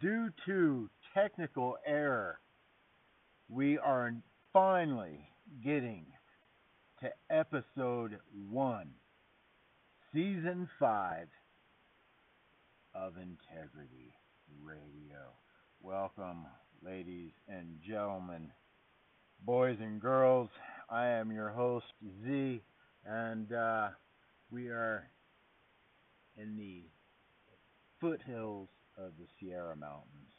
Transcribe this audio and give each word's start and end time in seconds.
due 0.00 0.30
to 0.46 0.88
technical 1.14 1.76
error, 1.86 2.38
we 3.48 3.78
are 3.78 4.14
finally 4.52 5.28
getting 5.64 6.06
to 7.00 7.10
episode 7.30 8.18
one, 8.48 8.90
season 10.12 10.68
five 10.78 11.28
of 12.94 13.14
Integrity 13.16 14.12
Radio. 14.62 15.32
Welcome, 15.80 16.46
ladies 16.84 17.32
and 17.48 17.78
gentlemen, 17.86 18.50
boys 19.44 19.78
and 19.80 20.00
girls. 20.00 20.50
I 20.90 21.06
am 21.06 21.32
your 21.32 21.50
host, 21.50 21.86
Z, 22.24 22.60
and 23.06 23.52
uh, 23.52 23.88
we 24.50 24.68
are 24.68 25.08
in 26.36 26.56
the 26.56 26.82
foothills 28.00 28.68
of 29.00 29.12
the 29.18 29.26
Sierra 29.38 29.76
Mountains, 29.76 30.34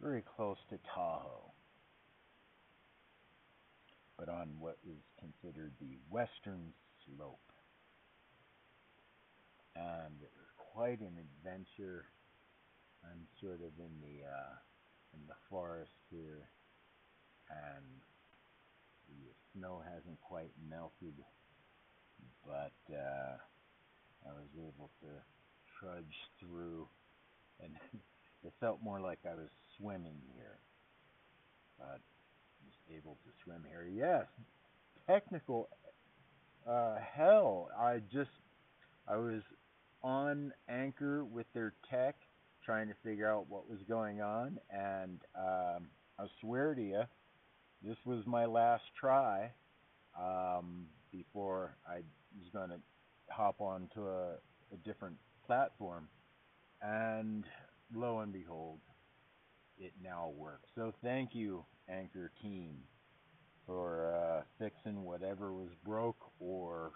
very 0.00 0.22
close 0.36 0.58
to 0.68 0.78
Tahoe, 0.94 1.52
but 4.18 4.28
on 4.28 4.48
what 4.58 4.76
is 4.84 5.00
considered 5.18 5.72
the 5.80 5.96
western 6.10 6.72
slope. 7.06 7.38
And 9.76 10.20
it 10.20 10.30
was 10.36 10.50
quite 10.56 11.00
an 11.00 11.16
adventure. 11.16 12.04
I'm 13.04 13.24
sort 13.40 13.60
of 13.64 13.72
in 13.78 13.94
the 14.02 14.26
uh, 14.28 14.56
in 15.14 15.20
the 15.26 15.38
forest 15.48 15.96
here, 16.10 16.50
and 17.48 17.86
the 19.08 19.32
snow 19.54 19.82
hasn't 19.82 20.20
quite 20.20 20.52
melted, 20.68 21.16
but 22.44 22.76
uh, 22.92 23.40
I 24.28 24.32
was 24.36 24.52
able 24.58 24.90
to 25.00 25.08
trudge 25.80 26.14
through, 26.38 26.86
and 27.62 27.72
it 28.44 28.52
felt 28.60 28.82
more 28.82 29.00
like 29.00 29.18
I 29.24 29.34
was 29.34 29.48
swimming 29.76 30.20
here. 30.34 30.58
But 31.78 32.00
was 32.64 32.96
able 32.96 33.16
to 33.24 33.30
swim 33.42 33.64
here. 33.68 33.88
Yes, 33.90 34.26
technical 35.06 35.68
uh, 36.68 36.96
hell. 37.14 37.68
I 37.78 38.00
just 38.12 38.30
I 39.08 39.16
was 39.16 39.42
on 40.02 40.52
anchor 40.68 41.24
with 41.24 41.46
their 41.54 41.74
tech, 41.90 42.16
trying 42.64 42.88
to 42.88 42.94
figure 43.02 43.30
out 43.30 43.46
what 43.48 43.68
was 43.68 43.78
going 43.88 44.20
on, 44.20 44.58
and 44.70 45.20
um, 45.36 45.88
I 46.18 46.26
swear 46.40 46.74
to 46.74 46.82
you, 46.82 47.02
this 47.82 47.96
was 48.04 48.26
my 48.26 48.44
last 48.44 48.84
try 48.98 49.50
um, 50.18 50.86
before 51.10 51.76
I 51.88 51.96
was 52.38 52.48
going 52.52 52.70
to 52.70 52.80
hop 53.30 53.60
onto 53.60 54.06
a, 54.06 54.34
a 54.72 54.76
different 54.84 55.16
platform. 55.50 56.06
And 56.80 57.44
lo 57.92 58.20
and 58.20 58.32
behold, 58.32 58.78
it 59.78 59.92
now 60.00 60.32
works. 60.36 60.68
So 60.76 60.94
thank 61.02 61.34
you, 61.34 61.64
Anchor 61.88 62.30
team, 62.40 62.76
for 63.66 64.14
uh, 64.14 64.42
fixing 64.60 65.02
whatever 65.02 65.52
was 65.52 65.70
broke 65.84 66.30
or 66.38 66.92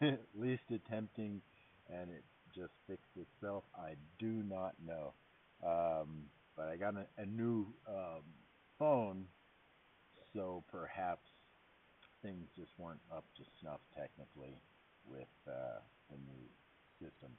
at 0.00 0.20
least 0.34 0.62
attempting, 0.70 1.42
and 1.92 2.12
it 2.12 2.22
just 2.54 2.70
fixed 2.86 3.16
itself. 3.16 3.64
I 3.76 3.94
do 4.20 4.44
not 4.48 4.74
know. 4.86 5.12
Um, 5.66 6.26
but 6.56 6.68
I 6.68 6.76
got 6.76 6.94
a, 6.94 7.06
a 7.20 7.26
new 7.26 7.66
um, 7.88 8.22
phone, 8.78 9.24
so 10.32 10.62
perhaps 10.70 11.26
things 12.22 12.46
just 12.56 12.70
weren't 12.78 13.00
up 13.12 13.24
to 13.38 13.42
snuff 13.60 13.80
technically 13.98 14.54
with 15.04 15.26
uh, 15.48 15.80
the 16.12 16.16
new 16.16 16.46
systems. 17.00 17.36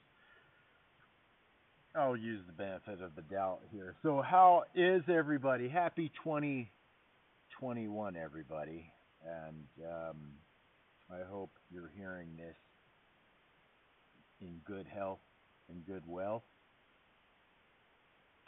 I'll 1.96 2.18
use 2.18 2.42
the 2.48 2.54
benefit 2.54 3.02
of 3.02 3.16
the 3.16 3.22
doubt 3.24 3.60
here. 3.72 3.96
So, 4.02 4.22
how 4.22 4.64
is 4.76 5.04
everybody? 5.10 5.68
Happy 5.68 6.10
2021, 6.24 8.16
everybody. 8.16 8.92
And 9.26 9.66
um, 9.86 10.18
I 11.12 11.18
hope 11.30 11.52
you're 11.70 11.92
hearing 11.98 12.30
this 12.38 12.56
in 14.40 14.62
good 14.66 14.88
health 14.88 15.20
and 15.70 15.86
good 15.86 16.04
wealth. 16.08 16.44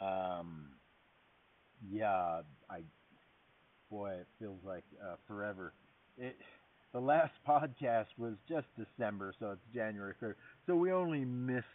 Um, 0.00 0.70
yeah, 1.90 2.40
I, 2.70 2.80
boy, 3.90 4.12
it 4.20 4.26
feels 4.38 4.58
like 4.64 4.84
uh, 5.02 5.16
forever. 5.28 5.74
It, 6.16 6.36
the 6.94 7.00
last 7.00 7.32
podcast 7.48 8.06
was 8.16 8.34
just 8.48 8.66
December, 8.78 9.34
so 9.38 9.50
it's 9.50 9.74
January 9.74 10.14
3rd. 10.22 10.36
So 10.66 10.76
we 10.76 10.92
only 10.92 11.24
missed 11.26 11.66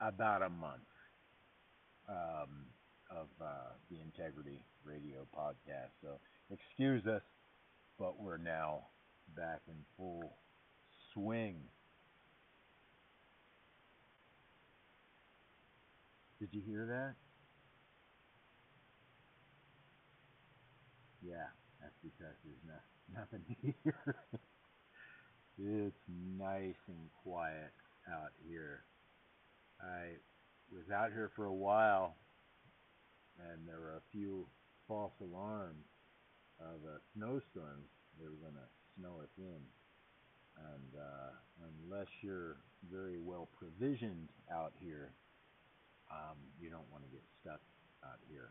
about 0.00 0.42
a 0.42 0.50
month 0.50 0.82
um, 2.08 2.66
of 3.10 3.28
uh, 3.40 3.72
the 3.90 3.98
Integrity 4.00 4.60
Radio 4.84 5.26
podcast. 5.34 5.92
So 6.02 6.18
excuse 6.50 7.06
us, 7.06 7.22
but 7.98 8.20
we're 8.20 8.36
now 8.36 8.88
back 9.36 9.60
in 9.68 9.74
full 9.96 10.36
swing. 11.14 11.56
Did 16.40 16.48
you 16.52 16.62
hear 16.66 16.86
that? 16.86 17.14
Yeah, 21.22 21.46
that's 21.80 21.94
because 22.02 22.34
there's 22.44 22.62
no, 22.66 22.74
nothing 23.20 23.74
here. 23.84 24.16
it's 25.58 26.06
nice 26.38 26.78
and 26.86 27.10
quiet 27.22 27.74
out 28.08 28.30
here. 28.48 28.84
I 29.80 30.14
was 30.70 30.90
out 30.94 31.10
here 31.12 31.30
for 31.34 31.46
a 31.46 31.52
while, 31.52 32.14
and 33.50 33.66
there 33.66 33.80
were 33.80 33.96
a 33.96 34.10
few 34.12 34.46
false 34.86 35.12
alarms 35.20 35.84
of 36.60 36.78
a 36.86 36.98
snowstorm. 37.14 37.82
They 38.18 38.26
were 38.26 38.38
going 38.38 38.54
to 38.54 38.70
snow 38.96 39.20
us 39.22 39.34
in. 39.38 39.62
And 40.58 40.90
uh, 40.98 41.30
unless 41.70 42.08
you're 42.22 42.56
very 42.90 43.18
well 43.18 43.48
provisioned 43.58 44.28
out 44.52 44.72
here, 44.80 45.12
um, 46.10 46.38
you 46.60 46.70
don't 46.70 46.90
want 46.90 47.04
to 47.04 47.10
get 47.10 47.22
stuck 47.40 47.60
out 48.04 48.18
here. 48.30 48.50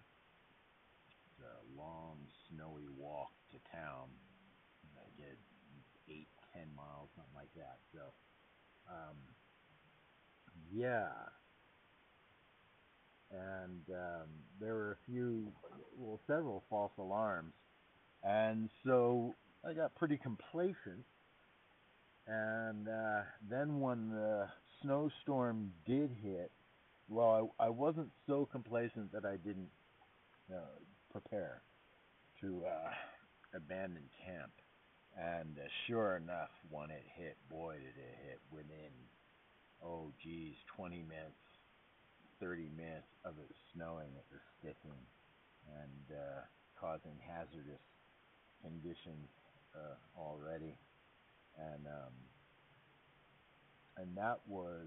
It's 1.08 1.44
a 1.44 1.80
long, 1.80 2.20
snowy 2.48 2.88
walk 2.98 3.32
to 3.52 3.58
town. 3.72 4.08
I 6.58 6.64
did 6.64 6.70
eight, 6.70 6.76
ten 6.76 6.76
miles, 6.76 7.10
something 7.16 7.36
like 7.36 7.54
that. 7.56 7.78
So, 7.94 8.00
um, 8.90 9.18
yeah, 10.74 11.08
and 13.32 13.82
um, 13.90 14.30
there 14.60 14.74
were 14.74 14.92
a 14.92 15.12
few, 15.12 15.52
well, 15.98 16.20
several 16.28 16.64
false 16.70 16.94
alarms, 16.98 17.54
and 18.24 18.70
so 18.86 19.36
I 19.68 19.74
got 19.74 19.96
pretty 19.96 20.18
complacent. 20.18 21.06
And 22.30 22.90
uh, 22.90 23.22
then 23.50 23.80
when 23.80 24.10
the 24.10 24.50
snowstorm 24.82 25.72
did 25.86 26.10
hit, 26.24 26.52
well, 27.08 27.54
I, 27.60 27.66
I 27.66 27.70
wasn't 27.70 28.12
so 28.28 28.46
complacent 28.52 29.14
that 29.14 29.26
I 29.26 29.38
didn't 29.38 29.70
uh, 30.54 30.80
prepare 31.12 31.62
to 32.42 32.64
uh, 32.66 32.90
abandon 33.56 34.04
camp. 34.26 34.52
And 35.18 35.58
uh, 35.58 35.68
sure 35.88 36.18
enough, 36.18 36.54
when 36.70 36.92
it 36.92 37.04
hit, 37.18 37.38
boy, 37.50 37.74
did 37.74 37.98
it 37.98 38.18
hit 38.24 38.40
within, 38.52 38.94
oh, 39.84 40.12
geez, 40.22 40.54
20 40.76 41.04
minutes 41.04 41.48
30 42.40 42.70
minutes 42.78 43.10
of 43.26 43.34
it 43.40 43.50
snowing, 43.74 44.10
it 44.16 44.26
was 44.32 44.42
sticking 44.60 45.02
and 45.82 46.18
uh, 46.18 46.42
causing 46.80 47.18
hazardous 47.26 47.82
conditions 48.62 49.30
uh, 49.76 49.98
already. 50.20 50.78
And 51.58 51.88
um, 51.88 52.14
and 53.98 54.16
that 54.16 54.40
was 54.48 54.86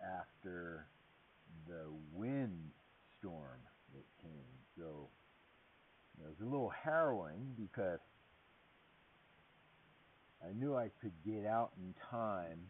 after 0.00 0.86
the 1.68 1.84
wind 2.14 2.70
storm 3.18 3.60
that 3.92 4.06
came. 4.22 4.48
So 4.76 5.08
it 6.18 6.26
was 6.26 6.40
a 6.40 6.44
little 6.44 6.72
harrowing 6.82 7.52
because 7.58 7.98
I 10.44 10.52
knew 10.52 10.76
I 10.76 10.90
could 11.00 11.12
get 11.24 11.46
out 11.46 11.72
in 11.78 11.94
time 12.10 12.60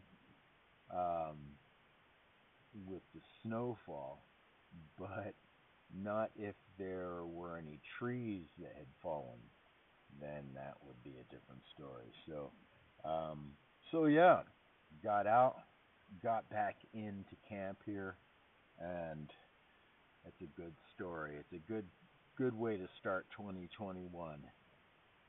um, 0.91 1.37
with 2.87 3.01
the 3.13 3.21
snowfall, 3.43 4.23
but 4.97 5.33
not 5.95 6.31
if 6.35 6.55
there 6.77 7.25
were 7.25 7.57
any 7.57 7.79
trees 7.97 8.45
that 8.59 8.73
had 8.75 8.87
fallen. 9.01 9.39
Then 10.19 10.43
that 10.55 10.75
would 10.85 11.01
be 11.03 11.17
a 11.19 11.33
different 11.33 11.61
story. 11.75 12.11
So, 12.27 12.51
um, 13.07 13.51
so 13.91 14.05
yeah, 14.05 14.41
got 15.03 15.27
out, 15.27 15.57
got 16.23 16.49
back 16.49 16.75
into 16.93 17.35
camp 17.47 17.79
here, 17.85 18.15
and 18.79 19.29
it's 20.25 20.41
a 20.41 20.59
good 20.59 20.73
story. 20.95 21.35
It's 21.39 21.53
a 21.53 21.71
good, 21.71 21.85
good 22.37 22.53
way 22.57 22.77
to 22.77 22.87
start 22.99 23.27
2021. 23.35 24.39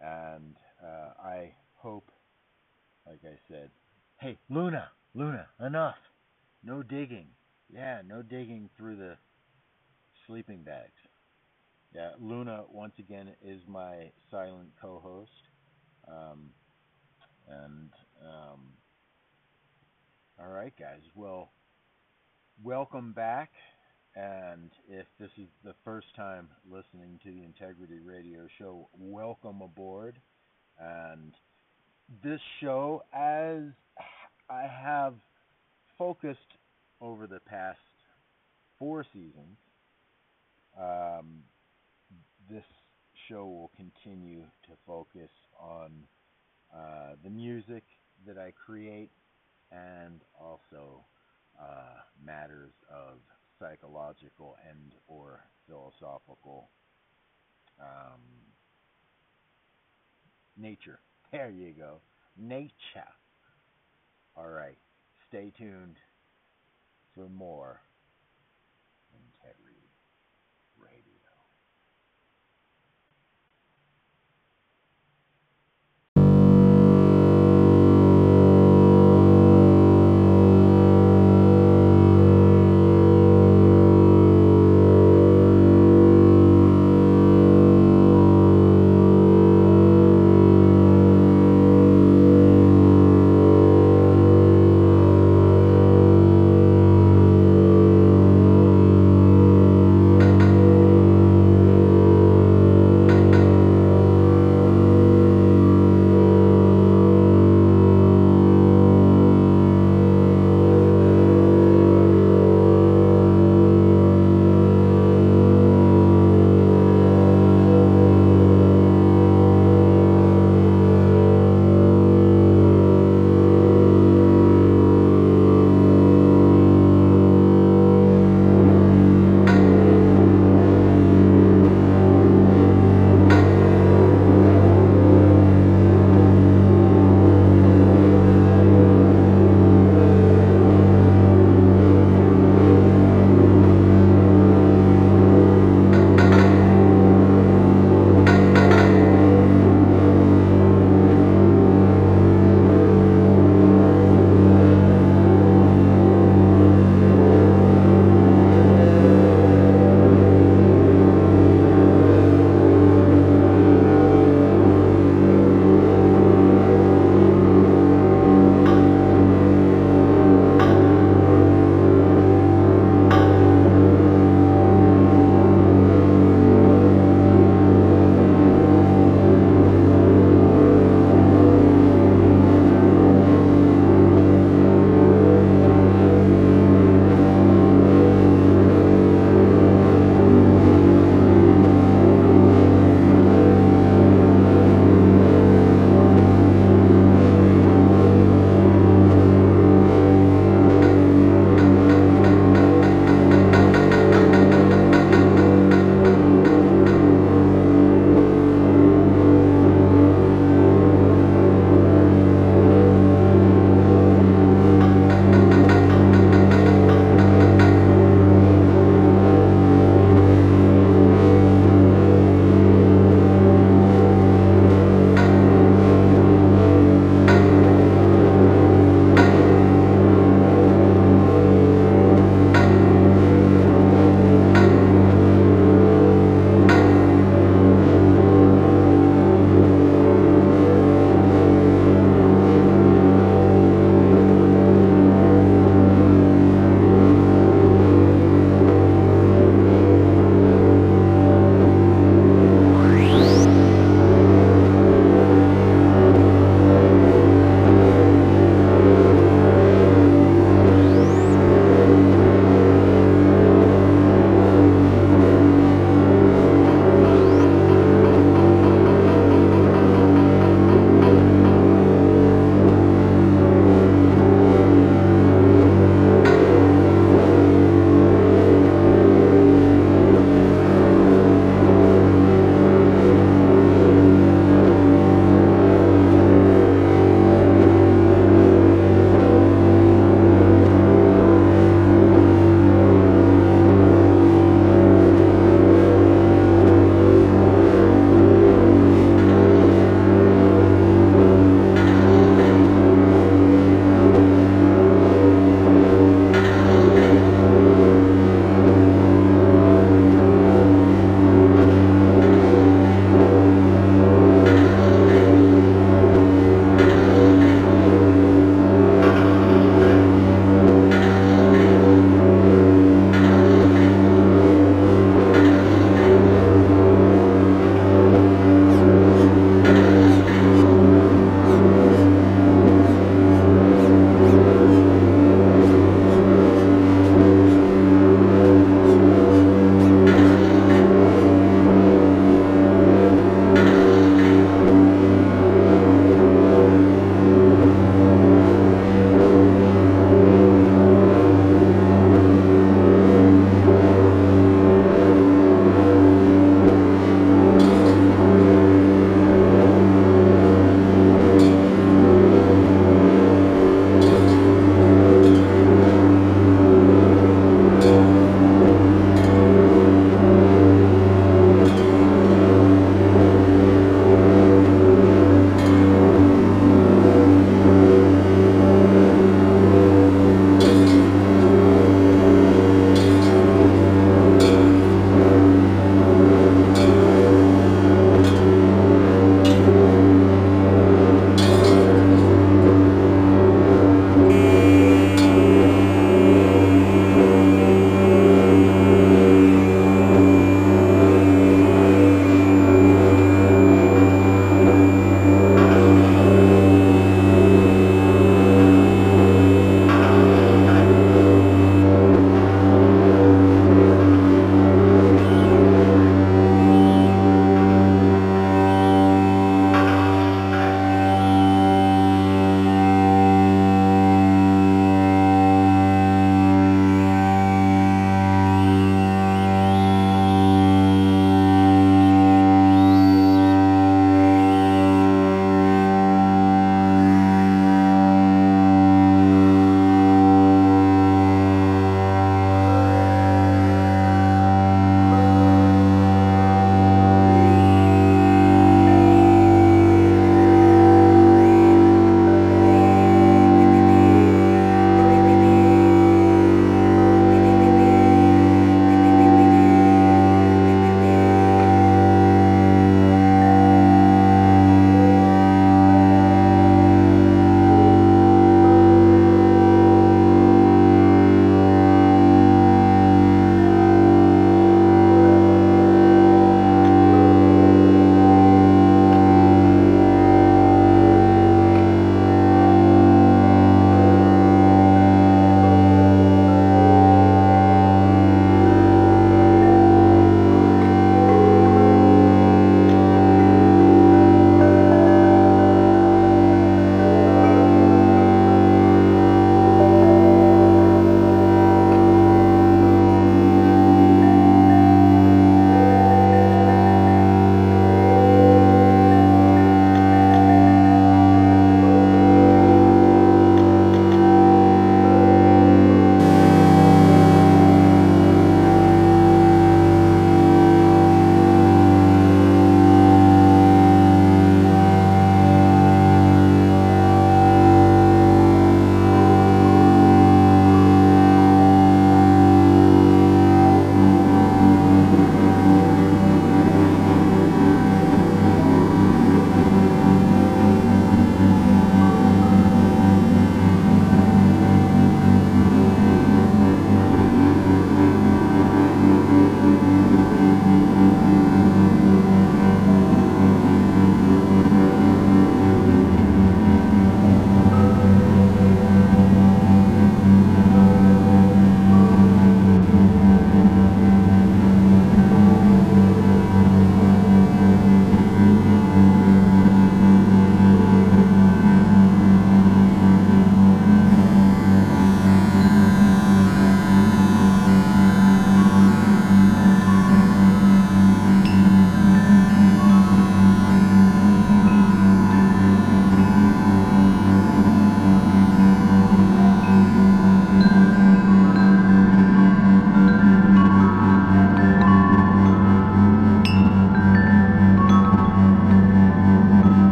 And 0.00 0.56
uh, 0.82 1.10
I 1.22 1.54
hope, 1.74 2.10
like 3.06 3.20
I 3.24 3.36
said, 3.48 3.70
hey 4.18 4.38
Luna, 4.48 4.88
Luna, 5.14 5.46
enough. 5.60 5.96
No 6.62 6.82
digging. 6.82 7.28
Yeah, 7.72 8.02
no 8.06 8.22
digging 8.22 8.70
through 8.76 8.96
the 8.96 9.16
sleeping 10.26 10.62
bags. 10.62 10.92
Yeah, 11.94 12.10
Luna 12.20 12.64
once 12.70 12.94
again 12.98 13.30
is 13.44 13.60
my 13.68 14.10
silent 14.30 14.70
co-host, 14.80 15.30
um, 16.08 16.50
and 17.48 17.90
um, 18.22 18.72
all 20.38 20.50
right, 20.50 20.72
guys. 20.78 21.00
Well, 21.14 21.50
welcome 22.62 23.12
back. 23.12 23.50
And 24.14 24.70
if 24.88 25.06
this 25.20 25.30
is 25.36 25.48
the 25.62 25.74
first 25.84 26.06
time 26.16 26.48
listening 26.70 27.20
to 27.24 27.30
the 27.30 27.44
Integrity 27.44 27.98
Radio 28.02 28.46
Show, 28.58 28.88
welcome 28.98 29.60
aboard. 29.60 30.18
And 30.78 31.34
this 32.22 32.40
show, 32.60 33.02
as 33.12 33.62
I 34.48 34.62
have 34.62 35.14
focused 35.98 36.40
over 37.00 37.26
the 37.26 37.40
past 37.40 37.78
four 38.78 39.04
seasons, 39.12 39.56
um, 40.78 41.42
this 42.50 42.64
show 43.28 43.46
will 43.46 43.70
continue 43.76 44.42
to 44.64 44.72
focus 44.86 45.30
on 45.58 45.90
uh, 46.74 47.14
the 47.24 47.30
music 47.30 47.82
that 48.26 48.38
I 48.38 48.52
create 48.52 49.10
and 49.72 50.20
also 50.40 51.04
uh, 51.60 52.00
matters 52.24 52.72
of 52.90 53.18
psychological 53.58 54.56
and 54.68 54.92
or 55.08 55.40
philosophical 55.66 56.68
um, 57.80 58.20
nature. 60.56 61.00
There 61.32 61.50
you 61.50 61.72
go. 61.72 62.00
Nature. 62.36 62.70
All 64.36 64.48
right. 64.48 64.78
Stay 65.28 65.52
tuned 65.58 65.96
for 67.14 67.28
more 67.28 67.80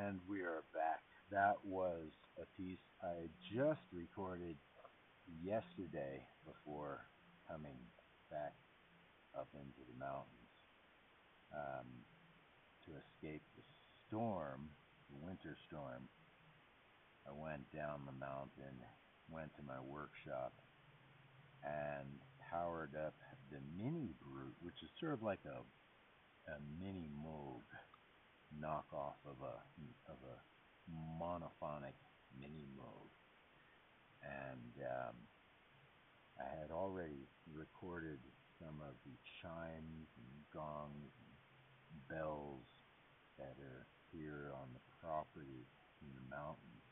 And 0.00 0.18
we 0.26 0.40
are 0.40 0.64
back. 0.72 1.04
That 1.30 1.60
was 1.62 2.08
a 2.40 2.48
piece 2.56 2.80
I 3.04 3.28
just 3.52 3.84
recorded 3.92 4.56
yesterday 5.44 6.24
before 6.48 7.04
coming 7.44 7.76
back 8.30 8.56
up 9.36 9.48
into 9.52 9.84
the 9.84 9.98
mountains 10.00 10.56
um, 11.52 11.84
to 12.88 12.96
escape 12.96 13.42
the 13.52 13.62
storm, 14.08 14.70
the 15.10 15.20
winter 15.20 15.54
storm. 15.68 16.08
I 17.28 17.36
went 17.36 17.68
down 17.68 18.08
the 18.08 18.16
mountain, 18.16 18.80
went 19.28 19.52
to 19.56 19.62
my 19.68 19.84
workshop, 19.84 20.54
and 21.60 22.08
powered 22.50 22.96
up 22.96 23.16
the 23.52 23.60
Mini 23.76 24.14
Brute, 24.16 24.56
which 24.62 24.80
is 24.82 24.88
sort 24.98 25.12
of 25.12 25.22
like 25.22 25.44
a, 25.44 25.60
a 26.50 26.56
mini 26.80 27.10
Moog 27.12 27.68
knockoff 28.58 29.18
of 29.26 29.38
a 29.42 29.56
of 30.10 30.18
a 30.26 30.36
monophonic 31.20 31.94
mini 32.38 32.66
Moog, 32.76 33.10
and 34.22 34.74
um, 34.82 35.16
I 36.38 36.60
had 36.60 36.70
already 36.70 37.28
recorded 37.52 38.18
some 38.58 38.80
of 38.80 38.94
the 39.04 39.16
chimes 39.40 40.08
and 40.16 40.44
gongs 40.52 41.12
and 41.20 42.08
bells 42.08 42.66
that 43.38 43.56
are 43.60 43.86
here 44.12 44.52
on 44.54 44.68
the 44.74 44.80
property 45.00 45.66
in 46.02 46.08
the 46.14 46.36
mountains. 46.36 46.84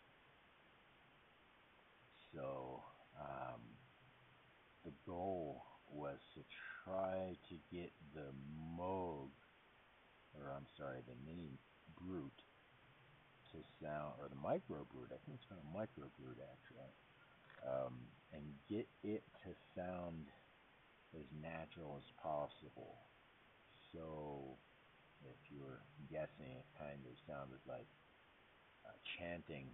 So 2.34 2.82
um, 3.18 3.60
the 4.84 4.92
goal 5.06 5.64
was 5.90 6.18
to 6.34 6.40
try 6.84 7.36
to 7.48 7.54
get 7.74 7.92
the 8.14 8.32
Moog 8.78 9.30
or 10.42 10.54
I'm 10.54 10.66
sorry, 10.78 11.02
the 11.06 11.18
mini 11.26 11.58
brute 11.98 12.42
to 13.52 13.58
sound, 13.82 14.18
or 14.20 14.28
the 14.28 14.38
micro 14.38 14.84
brute, 14.92 15.10
I 15.10 15.18
think 15.24 15.40
it's 15.40 15.46
called 15.48 15.64
a 15.64 15.72
micro 15.72 16.06
brute 16.20 16.38
actually, 16.38 16.92
um, 17.64 17.94
and 18.32 18.44
get 18.68 18.86
it 19.02 19.24
to 19.44 19.50
sound 19.74 20.28
as 21.16 21.26
natural 21.40 21.96
as 21.96 22.08
possible. 22.20 23.00
So, 23.92 24.54
if 25.24 25.40
you're 25.48 25.80
guessing, 26.12 26.52
it 26.52 26.68
kind 26.76 27.00
of 27.08 27.14
sounded 27.24 27.62
like 27.64 27.88
uh, 28.84 28.94
chanting. 29.16 29.72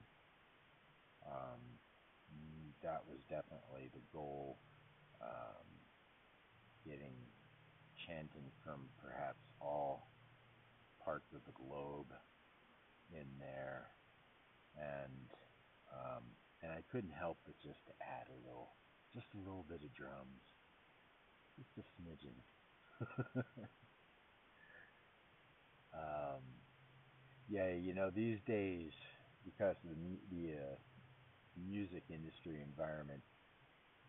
Um, 1.27 1.61
that 2.83 3.03
was 3.09 3.19
definitely 3.29 3.91
the 3.93 4.05
goal. 4.13 4.57
Um, 5.21 5.67
getting 6.85 7.17
chanting 8.07 8.45
from 8.63 8.85
perhaps 9.01 9.41
all 9.61 10.07
parts 11.05 11.27
of 11.35 11.41
the 11.45 11.53
globe 11.53 12.11
in 13.13 13.27
there, 13.39 13.91
and 14.77 15.29
um, 15.93 16.25
and 16.63 16.73
I 16.73 16.83
couldn't 16.91 17.13
help 17.13 17.39
but 17.45 17.55
just 17.63 17.85
add 18.01 18.27
a 18.33 18.39
little, 18.47 18.71
just 19.15 19.27
a 19.35 19.39
little 19.39 19.65
bit 19.69 19.83
of 19.85 19.93
drums, 19.95 20.43
just 21.57 21.71
a 21.79 21.85
smidgen. 22.01 22.39
um, 25.95 26.43
yeah, 27.49 27.71
you 27.75 27.95
know, 27.95 28.11
these 28.11 28.39
days 28.47 28.93
because 29.45 29.77
of 29.85 29.91
the 29.91 30.19
the 30.31 30.55
uh, 30.57 30.77
music 31.69 32.05
industry 32.11 32.63
environment, 32.65 33.21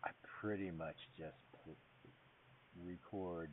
I 0.04 0.10
pretty 0.40 0.70
much 0.70 0.96
just 1.16 1.36
record 2.84 3.50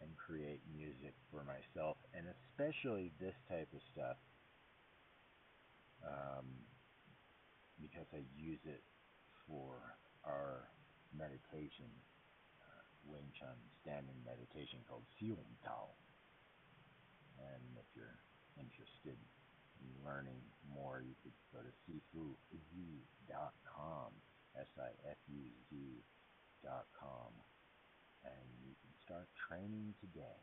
and 0.00 0.16
create 0.16 0.60
music 0.72 1.14
for 1.30 1.44
myself, 1.44 1.96
and 2.12 2.26
especially 2.28 3.12
this 3.20 3.34
type 3.48 3.68
of 3.72 3.80
stuff, 3.92 4.16
um, 6.04 6.46
because 7.80 8.06
I 8.12 8.24
use 8.36 8.60
it 8.64 8.82
for 9.48 9.96
our 10.24 10.68
meditation, 11.16 11.88
uh, 12.60 12.82
Wing 13.08 13.32
Chun 13.38 13.56
standing 13.82 14.22
meditation 14.24 14.84
called 14.88 15.04
Xiong 15.16 15.56
Tao. 15.64 15.94
And 17.38 17.76
if 17.78 17.86
you're 17.96 18.18
interested 18.58 19.16
in 19.80 20.04
learning 20.04 20.42
more, 20.68 21.00
you 21.04 21.14
could 21.22 21.34
go 21.52 21.60
to 21.60 21.72
sifuz.com, 21.88 24.12
S-I-F-U-Z.com 24.56 25.72
and 28.26 28.46
you 28.66 28.74
can 28.82 28.90
start 29.06 29.28
training 29.48 29.94
today. 30.02 30.42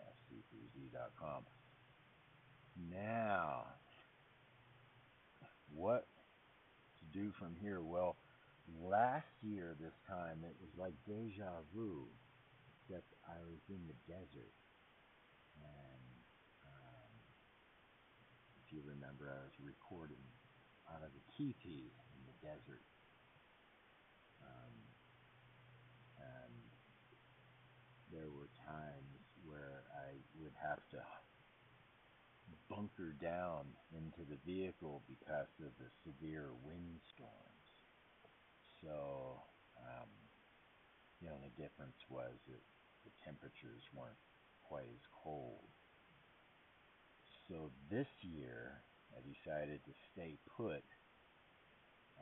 SC3Z.com. 0.00 1.44
Now, 2.88 3.68
what 5.74 6.08
to 6.96 7.04
do 7.12 7.30
from 7.38 7.56
here? 7.60 7.82
Well, 7.82 8.16
last 8.80 9.28
year, 9.42 9.76
this 9.78 9.92
time, 10.08 10.40
it 10.48 10.56
was 10.64 10.72
like 10.80 10.96
deja 11.04 11.60
vu, 11.76 12.08
except 12.80 13.12
I 13.28 13.36
was 13.44 13.60
in 13.68 13.84
the 13.84 13.98
desert. 14.08 14.56
And 15.60 16.08
um, 16.64 17.12
if 18.64 18.72
you 18.72 18.80
remember, 18.80 19.28
I 19.28 19.44
was 19.44 19.56
recording 19.60 20.24
out 20.88 21.04
of 21.04 21.12
a 21.12 21.22
teepee 21.36 21.92
in 22.16 22.22
the 22.24 22.36
desert. 22.40 22.80
Um, 24.40 24.72
and 26.16 26.70
there 28.12 28.30
were 28.30 28.50
times 28.66 29.22
where 29.44 29.82
I 29.94 30.18
would 30.38 30.54
have 30.60 30.82
to 30.90 31.02
bunker 32.70 33.12
down 33.20 33.66
into 33.90 34.22
the 34.30 34.38
vehicle 34.46 35.02
because 35.08 35.50
of 35.58 35.74
the 35.78 35.90
severe 36.06 36.50
windstorms. 36.62 37.70
So, 38.80 39.42
um, 39.76 40.08
the 41.20 41.30
only 41.30 41.50
difference 41.58 41.98
was 42.08 42.32
that 42.46 42.62
the 43.04 43.10
temperatures 43.24 43.82
weren't 43.92 44.22
quite 44.62 44.88
as 44.88 45.04
cold. 45.22 45.68
So 47.48 47.70
this 47.90 48.06
year, 48.22 48.80
I 49.12 49.18
decided 49.26 49.82
to 49.84 49.94
stay 50.14 50.38
put 50.56 50.86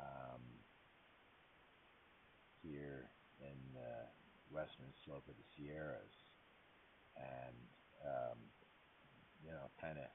um, 0.01 0.43
here 2.63 3.11
in 3.41 3.59
the 3.75 4.09
western 4.53 4.93
slope 5.05 5.25
of 5.29 5.35
the 5.37 5.47
Sierras, 5.57 6.17
and 7.17 7.57
um, 8.05 8.39
you 9.45 9.51
know, 9.51 9.71
kind 9.81 9.99
of 9.99 10.07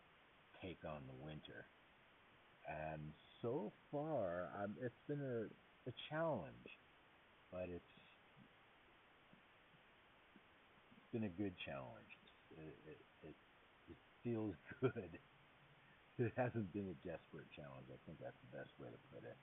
take 0.61 0.79
on 0.85 1.01
the 1.07 1.17
winter. 1.23 1.67
And 2.67 3.11
so 3.41 3.73
far, 3.91 4.49
um, 4.63 4.75
it's 4.81 5.01
been 5.07 5.19
a, 5.19 5.45
a 5.89 5.93
challenge, 6.09 6.79
but 7.51 7.67
it's 7.67 7.93
been 11.11 11.25
a 11.25 11.35
good 11.35 11.53
challenge. 11.65 12.11
It 12.57 12.75
it 12.87 12.99
it, 13.29 13.35
it 13.89 13.97
feels 14.23 14.55
good. 14.81 15.19
It 16.19 16.31
hasn't 16.37 16.71
been 16.73 16.93
a 16.93 16.97
desperate 17.07 17.49
challenge. 17.55 17.89
I 17.89 17.97
think 18.05 18.19
that's 18.21 18.37
the 18.45 18.57
best 18.57 18.69
way 18.79 18.87
to 18.87 19.01
put 19.11 19.25
it. 19.25 19.37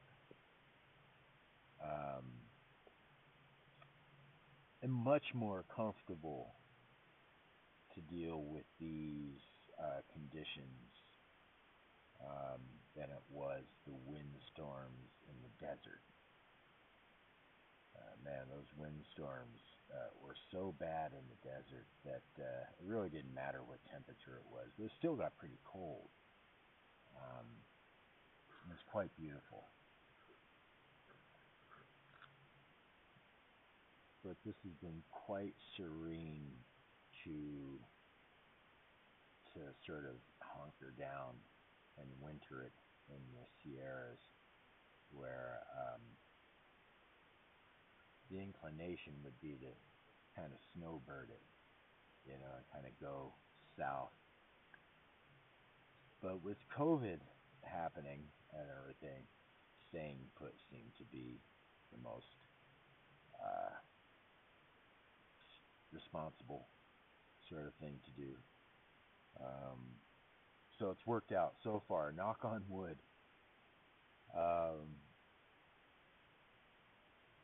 Um, 1.82 2.24
am 4.82 4.90
much 4.90 5.34
more 5.34 5.64
comfortable 5.74 6.54
to 7.94 8.00
deal 8.02 8.42
with 8.42 8.64
these 8.78 9.40
uh, 9.78 10.00
conditions 10.12 10.88
um, 12.20 12.60
than 12.96 13.10
it 13.10 13.24
was 13.30 13.64
the 13.86 13.96
windstorms 14.06 15.10
in 15.28 15.36
the 15.42 15.52
desert. 15.60 16.04
Uh, 17.96 18.16
man, 18.24 18.48
those 18.48 18.70
windstorms 18.78 19.60
uh, 19.92 20.08
were 20.22 20.36
so 20.52 20.72
bad 20.78 21.12
in 21.12 21.24
the 21.28 21.40
desert 21.42 21.88
that 22.06 22.28
uh, 22.38 22.64
it 22.78 22.86
really 22.86 23.10
didn't 23.10 23.34
matter 23.34 23.60
what 23.66 23.82
temperature 23.90 24.38
it 24.38 24.48
was. 24.48 24.68
It 24.78 24.90
still 24.98 25.16
got 25.16 25.36
pretty 25.36 25.58
cold. 25.66 26.08
Um, 27.18 27.48
it 28.64 28.70
was 28.70 28.84
quite 28.92 29.10
beautiful. 29.18 29.66
But 34.24 34.36
this 34.44 34.56
has 34.62 34.72
been 34.82 35.02
quite 35.10 35.54
serene 35.76 36.52
to 37.24 37.78
to 39.54 39.60
sort 39.84 40.06
of 40.06 40.14
hunker 40.38 40.94
down 40.98 41.34
and 41.98 42.06
winter 42.22 42.62
it 42.62 42.76
in 43.10 43.18
the 43.34 43.46
Sierras, 43.58 44.22
where 45.10 45.58
um, 45.74 46.00
the 48.30 48.38
inclination 48.38 49.12
would 49.24 49.38
be 49.42 49.58
to 49.58 49.72
kind 50.38 50.52
of 50.52 50.58
snowbird 50.76 51.30
it, 51.30 51.42
you 52.24 52.38
know, 52.38 52.52
and 52.54 52.64
kind 52.72 52.86
of 52.86 52.94
go 53.02 53.34
south. 53.76 54.14
But 56.22 56.44
with 56.44 56.58
COVID 56.78 57.18
happening 57.62 58.22
and 58.54 58.66
everything, 58.78 59.26
staying 59.90 60.18
put 60.38 60.54
seemed 60.70 60.94
to 60.98 61.04
be 61.10 61.40
the 61.90 61.98
most 61.98 62.30
uh, 63.34 63.74
responsible 65.92 66.68
sort 67.48 67.66
of 67.66 67.74
thing 67.80 67.98
to 68.04 68.22
do. 68.22 68.32
Um, 69.40 69.78
so 70.78 70.90
it's 70.90 71.06
worked 71.06 71.32
out 71.32 71.54
so 71.62 71.82
far. 71.88 72.12
Knock 72.12 72.38
on 72.44 72.62
wood. 72.68 72.96
Um, 74.36 74.96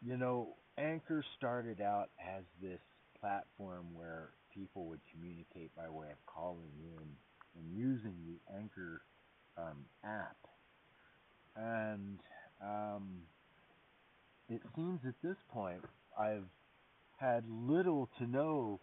you 0.04 0.16
know, 0.16 0.56
Anchor 0.78 1.24
started 1.36 1.80
out 1.80 2.10
as 2.20 2.44
this 2.62 2.80
platform 3.20 3.86
where 3.94 4.30
people 4.54 4.86
would 4.86 5.00
communicate 5.12 5.74
by 5.76 5.88
way 5.88 6.06
of 6.10 6.26
calling 6.26 6.70
in 6.80 7.08
and 7.56 7.76
using 7.76 8.14
the 8.26 8.54
Anchor 8.54 9.02
um, 9.58 9.84
app. 10.04 10.36
And 11.56 12.20
um, 12.62 13.22
it 14.48 14.62
seems 14.74 15.00
at 15.06 15.14
this 15.22 15.36
point 15.52 15.82
I've 16.18 16.44
had 17.16 17.44
little 17.48 18.08
to 18.18 18.26
no 18.26 18.80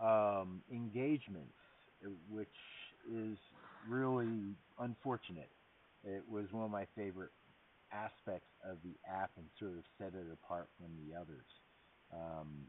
um, 0.00 0.62
engagements, 0.70 1.54
which 2.30 2.48
is 3.10 3.38
really 3.86 4.56
unfortunate. 4.78 5.50
It 6.04 6.24
was 6.28 6.46
one 6.52 6.64
of 6.64 6.70
my 6.70 6.86
favorite 6.96 7.30
aspects 7.92 8.48
of 8.68 8.78
the 8.82 8.94
app 9.08 9.30
and 9.36 9.46
sort 9.58 9.72
of 9.72 9.84
set 9.98 10.14
it 10.14 10.26
apart 10.32 10.68
from 10.78 10.90
the 10.98 11.16
others. 11.16 11.46
Um, 12.12 12.66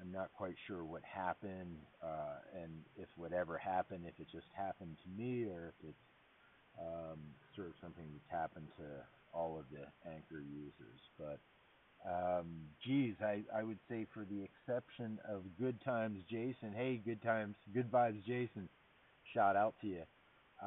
I'm 0.00 0.12
not 0.12 0.32
quite 0.36 0.56
sure 0.66 0.84
what 0.84 1.02
happened, 1.04 1.78
uh, 2.02 2.62
and 2.62 2.84
if 2.96 3.08
whatever 3.16 3.56
happened, 3.58 4.04
if 4.06 4.18
it 4.20 4.28
just 4.30 4.48
happened 4.56 4.96
to 5.04 5.08
me, 5.10 5.44
or 5.44 5.72
if 5.78 5.88
it's 5.90 6.06
um, 6.78 7.20
sort 7.54 7.68
of 7.68 7.74
something 7.80 8.06
that's 8.12 8.30
happened 8.30 8.68
to 8.78 8.84
all 9.32 9.58
of 9.58 9.64
the 9.70 9.86
Anchor 10.10 10.42
users. 10.42 11.00
But 11.18 11.38
um, 12.06 12.46
geez, 12.84 13.14
I, 13.22 13.42
I 13.56 13.62
would 13.62 13.78
say 13.88 14.06
for 14.12 14.24
the 14.24 14.42
exception 14.42 15.18
of 15.28 15.42
Good 15.58 15.80
Times 15.84 16.18
Jason, 16.30 16.72
hey, 16.74 17.00
Good 17.04 17.22
Times, 17.22 17.56
Good 17.72 17.90
Vibes 17.90 18.22
Jason, 18.24 18.68
shout 19.32 19.56
out 19.56 19.74
to 19.80 19.86
you. 19.86 20.02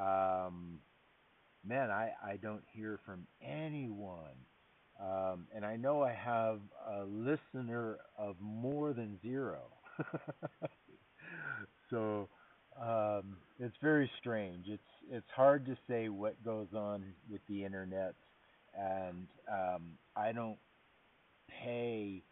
Um, 0.00 0.80
man, 1.66 1.90
I, 1.90 2.12
I 2.24 2.36
don't 2.36 2.64
hear 2.72 2.98
from 3.04 3.26
anyone. 3.42 4.36
Um, 5.00 5.46
and 5.54 5.64
I 5.64 5.76
know 5.76 6.02
I 6.02 6.12
have 6.12 6.58
a 6.90 7.04
listener 7.04 7.98
of 8.18 8.34
more 8.40 8.92
than 8.92 9.18
zero. 9.22 9.60
so 11.90 12.28
um, 12.80 13.36
it's 13.60 13.76
very 13.80 14.10
strange. 14.18 14.66
It's 14.68 14.82
it's 15.10 15.26
hard 15.34 15.66
to 15.66 15.76
say 15.88 16.08
what 16.08 16.42
goes 16.44 16.68
on 16.74 17.04
with 17.30 17.40
the 17.48 17.64
internet, 17.64 18.14
and 18.76 19.26
um, 19.50 19.82
I 20.16 20.32
don't 20.32 20.58
pay 21.48 22.22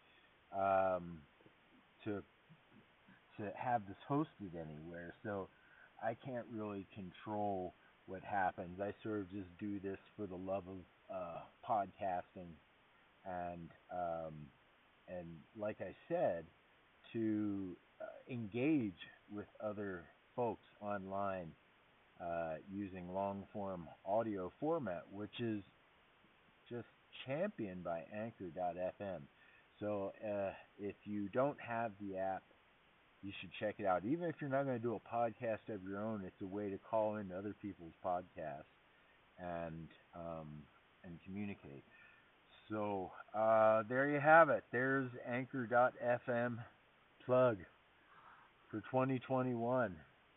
um, 0.55 1.19
to 2.03 2.23
to 3.37 3.51
have 3.55 3.85
this 3.87 3.97
hosted 4.09 4.55
anywhere, 4.59 5.13
so 5.23 5.47
I 6.03 6.15
can't 6.25 6.45
really 6.51 6.87
control 6.93 7.75
what 8.07 8.23
happens. 8.23 8.79
I 8.81 8.93
sort 9.03 9.19
of 9.19 9.31
just 9.31 9.55
do 9.59 9.79
this 9.79 9.99
for 10.15 10.25
the 10.25 10.35
love 10.35 10.63
of 10.67 11.15
uh, 11.15 11.39
podcasting, 11.67 12.53
and 13.25 13.69
um, 13.91 14.47
and 15.07 15.27
like 15.55 15.77
I 15.81 15.95
said, 16.07 16.45
to 17.13 17.77
uh, 18.01 18.05
engage 18.31 18.99
with 19.31 19.47
other 19.63 20.05
folks 20.35 20.65
online 20.81 21.51
uh, 22.21 22.55
using 22.71 23.13
long 23.13 23.45
form 23.53 23.87
audio 24.05 24.51
format, 24.59 25.03
which 25.11 25.39
is 25.39 25.61
championed 27.25 27.83
by 27.83 28.03
Anchor.fm. 28.13 29.21
So 29.79 30.11
uh, 30.23 30.51
if 30.77 30.95
you 31.05 31.29
don't 31.29 31.57
have 31.59 31.91
the 31.99 32.17
app, 32.17 32.43
you 33.21 33.31
should 33.39 33.49
check 33.59 33.75
it 33.79 33.85
out. 33.85 34.03
Even 34.05 34.27
if 34.29 34.35
you're 34.39 34.49
not 34.49 34.65
going 34.65 34.77
to 34.77 34.83
do 34.83 34.95
a 34.95 35.15
podcast 35.15 35.73
of 35.73 35.83
your 35.83 35.99
own, 35.99 36.23
it's 36.25 36.41
a 36.41 36.47
way 36.47 36.69
to 36.69 36.77
call 36.77 37.17
into 37.17 37.37
other 37.37 37.55
people's 37.61 37.93
podcasts 38.03 38.63
and 39.39 39.87
um, 40.15 40.63
and 41.03 41.19
communicate. 41.25 41.83
So 42.69 43.11
uh, 43.33 43.83
there 43.87 44.09
you 44.09 44.19
have 44.19 44.49
it. 44.49 44.63
There's 44.71 45.09
Anchor.fm 45.27 46.57
plug 47.25 47.57
for 48.69 48.81
2021, 48.91 49.95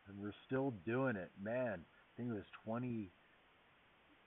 and 0.08 0.18
we're 0.18 0.32
still 0.46 0.72
doing 0.86 1.16
it. 1.16 1.30
Man, 1.42 1.80
I 1.80 2.16
think 2.16 2.30
it 2.30 2.34
was 2.34 2.44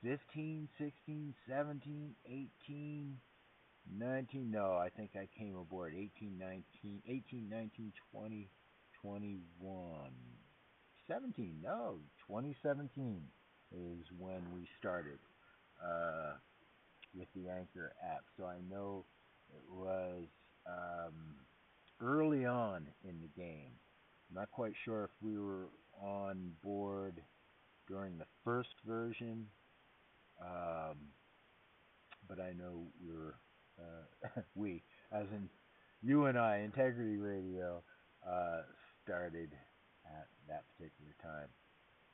2015, 0.04 0.68
16, 0.78 1.34
17, 1.48 2.16
18. 2.28 3.18
19, 3.98 4.52
no, 4.52 4.74
I 4.74 4.90
think 4.90 5.12
I 5.16 5.28
came 5.38 5.56
aboard 5.56 5.94
18, 5.96 6.38
19, 6.38 7.02
18, 7.08 7.50
19, 7.50 7.94
20, 8.12 8.50
21. 9.02 9.40
17, 11.08 11.56
no, 11.64 12.00
2017 12.28 13.22
is 13.72 14.06
when 14.18 14.42
we 14.54 14.68
started 14.78 15.20
uh, 15.82 16.34
with 17.18 17.28
the 17.36 17.50
Anchor 17.50 17.94
app. 18.04 18.24
So 18.38 18.46
I 18.46 18.58
know 18.70 19.06
it 19.50 19.64
was 19.70 20.26
um, 20.68 21.36
early 22.02 22.46
on 22.46 22.88
in 23.08 23.22
the 23.22 23.42
game. 23.42 23.72
I'm 24.30 24.36
not 24.36 24.52
quite 24.52 24.74
sure 24.84 25.06
if 25.06 25.12
we 25.22 25.38
were 25.38 25.68
on 26.02 26.52
board 26.62 27.22
during 27.88 28.18
the 28.18 28.26
first 28.44 28.76
version, 28.86 29.48
um, 30.42 30.98
but 32.28 32.40
I 32.40 32.54
know 32.54 32.88
we 33.02 33.14
were 33.14 33.36
uh, 33.80 34.42
we, 34.56 34.84
as 35.12 35.26
in 35.32 35.50
you 36.02 36.26
and 36.26 36.38
I, 36.38 36.60
Integrity 36.60 37.18
Radio, 37.18 37.82
uh, 38.28 38.62
started 39.04 39.50
at 40.06 40.28
that 40.48 40.64
particular 40.76 41.16
time, 41.22 41.50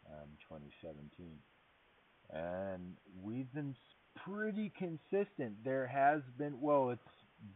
um, 0.07 0.29
2017. 0.47 1.37
And 2.31 2.95
we've 3.21 3.51
been 3.53 3.75
pretty 4.25 4.71
consistent. 4.77 5.63
There 5.63 5.87
has 5.87 6.21
been, 6.37 6.59
well, 6.61 6.91
it's 6.91 7.01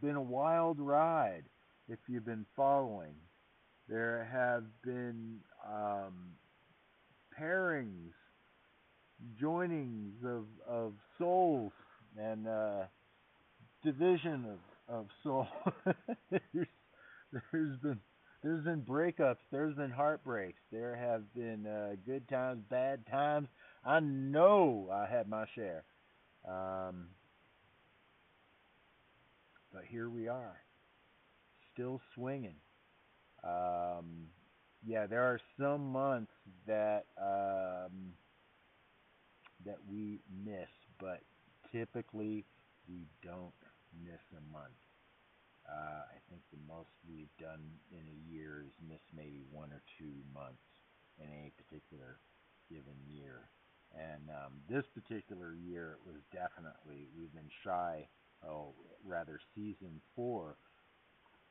been 0.00 0.16
a 0.16 0.22
wild 0.22 0.80
ride 0.80 1.44
if 1.88 1.98
you've 2.08 2.26
been 2.26 2.46
following. 2.56 3.14
There 3.88 4.28
have 4.32 4.64
been 4.82 5.38
um, 5.66 6.33
joinings 9.42 10.24
of, 10.24 10.44
of 10.68 10.92
souls, 11.18 11.72
and 12.18 12.46
uh, 12.46 12.82
division 13.82 14.46
of 14.46 14.58
of 14.86 15.06
soul. 15.22 15.46
there's, 16.30 16.66
there's 17.32 17.78
been 17.80 18.00
there's 18.42 18.64
been 18.64 18.82
breakups. 18.82 19.38
There's 19.50 19.74
been 19.74 19.90
heartbreaks. 19.90 20.60
There 20.70 20.94
have 20.94 21.32
been 21.34 21.66
uh, 21.66 21.96
good 22.04 22.28
times, 22.28 22.62
bad 22.68 23.06
times. 23.10 23.48
I 23.84 24.00
know 24.00 24.90
I 24.92 25.06
had 25.06 25.28
my 25.28 25.46
share. 25.54 25.84
Um, 26.46 27.06
but 29.72 29.82
here 29.88 30.10
we 30.10 30.28
are, 30.28 30.56
still 31.72 32.00
swinging. 32.14 32.56
Um, 33.42 34.28
yeah, 34.86 35.06
there 35.06 35.22
are 35.22 35.40
some 35.58 35.90
months 35.90 36.32
that 36.66 37.06
um, 37.20 38.12
that 39.64 39.78
we 39.90 40.20
miss, 40.44 40.70
but 41.00 41.20
typically 41.72 42.44
we 42.88 43.06
don't 43.22 43.54
miss 44.04 44.20
a 44.32 44.42
month. 44.52 44.78
Uh, 45.64 46.04
I 46.12 46.18
think 46.28 46.42
the 46.52 46.60
most 46.68 46.92
we've 47.08 47.32
done 47.40 47.64
in 47.90 48.04
a 48.04 48.18
year 48.28 48.64
is 48.66 48.72
miss 48.86 49.00
maybe 49.16 49.40
one 49.50 49.72
or 49.72 49.80
two 49.98 50.12
months 50.34 50.60
in 51.16 51.24
any 51.24 51.52
particular 51.56 52.20
given 52.68 52.96
year. 53.08 53.48
And 53.94 54.28
um, 54.28 54.52
this 54.68 54.84
particular 54.92 55.54
year, 55.54 55.96
it 55.96 56.02
was 56.04 56.20
definitely, 56.32 57.08
we've 57.16 57.32
been 57.32 57.50
shy, 57.62 58.08
oh, 58.46 58.74
rather, 59.04 59.40
season 59.54 60.02
four 60.16 60.56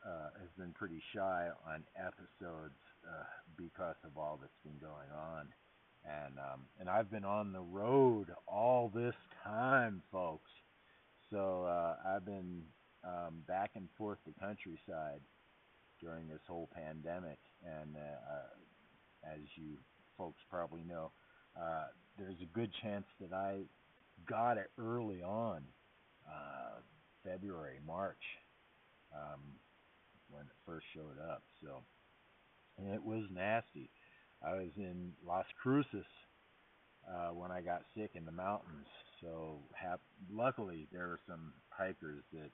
uh, 0.06 0.30
has 0.38 0.52
been 0.58 0.74
pretty 0.74 1.02
shy 1.16 1.48
on 1.66 1.84
episodes 1.96 2.78
uh, 3.08 3.24
because 3.58 3.96
of 4.04 4.18
all 4.18 4.38
that's 4.42 4.60
been 4.64 4.78
going 4.78 5.10
on. 5.16 5.48
And 6.06 6.38
um, 6.38 6.62
and 6.80 6.90
I've 6.90 7.10
been 7.10 7.24
on 7.24 7.54
the 7.54 7.62
road 7.62 8.28
all 8.48 8.92
this 8.94 9.16
time, 9.44 10.02
folks. 10.12 10.52
So 11.32 11.64
uh, 11.64 11.96
I've 12.06 12.26
been 12.26 12.64
um, 13.04 13.44
back 13.48 13.72
and 13.76 13.88
forth 13.98 14.18
the 14.26 14.34
countryside 14.40 15.22
during 16.02 16.28
this 16.28 16.42
whole 16.48 16.70
pandemic, 16.76 17.40
and 17.64 17.96
uh, 17.96 18.34
uh, 18.34 19.34
as 19.34 19.40
you 19.56 19.78
folks 20.18 20.42
probably 20.50 20.84
know, 20.84 21.12
uh, 21.60 21.86
there's 22.18 22.40
a 22.42 22.54
good 22.54 22.72
chance 22.82 23.06
that 23.22 23.34
I 23.34 23.62
got 24.30 24.58
it 24.58 24.70
early 24.78 25.22
on, 25.22 25.64
uh, 26.28 26.80
February, 27.24 27.80
March, 27.86 28.22
um, 29.14 29.40
when 30.30 30.42
it 30.44 30.56
first 30.66 30.86
showed 30.94 31.20
up. 31.32 31.44
So, 31.64 31.82
and 32.78 32.94
it 32.94 33.04
was 33.04 33.24
nasty. 33.34 33.90
I 34.44 34.54
was 34.56 34.72
in 34.78 35.14
Las 35.26 35.46
Cruces 35.62 36.06
uh, 37.08 37.30
when 37.30 37.52
I 37.52 37.62
got 37.62 37.84
sick 37.96 38.12
in 38.16 38.26
the 38.26 38.32
mountains. 38.32 38.88
So 39.22 39.60
hap- 39.74 40.02
luckily 40.32 40.88
there 40.92 41.08
were 41.08 41.20
some 41.28 41.54
hikers 41.70 42.24
that 42.34 42.52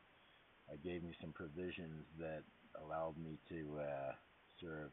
uh, 0.72 0.78
gave 0.84 1.04
me 1.04 1.14
some 1.22 1.34
provisions 1.34 2.06
that 2.20 2.44
allowed 2.84 3.16
me 3.18 3.40
to 3.50 3.80
uh, 3.82 4.12
sort 4.62 4.84
of 4.86 4.92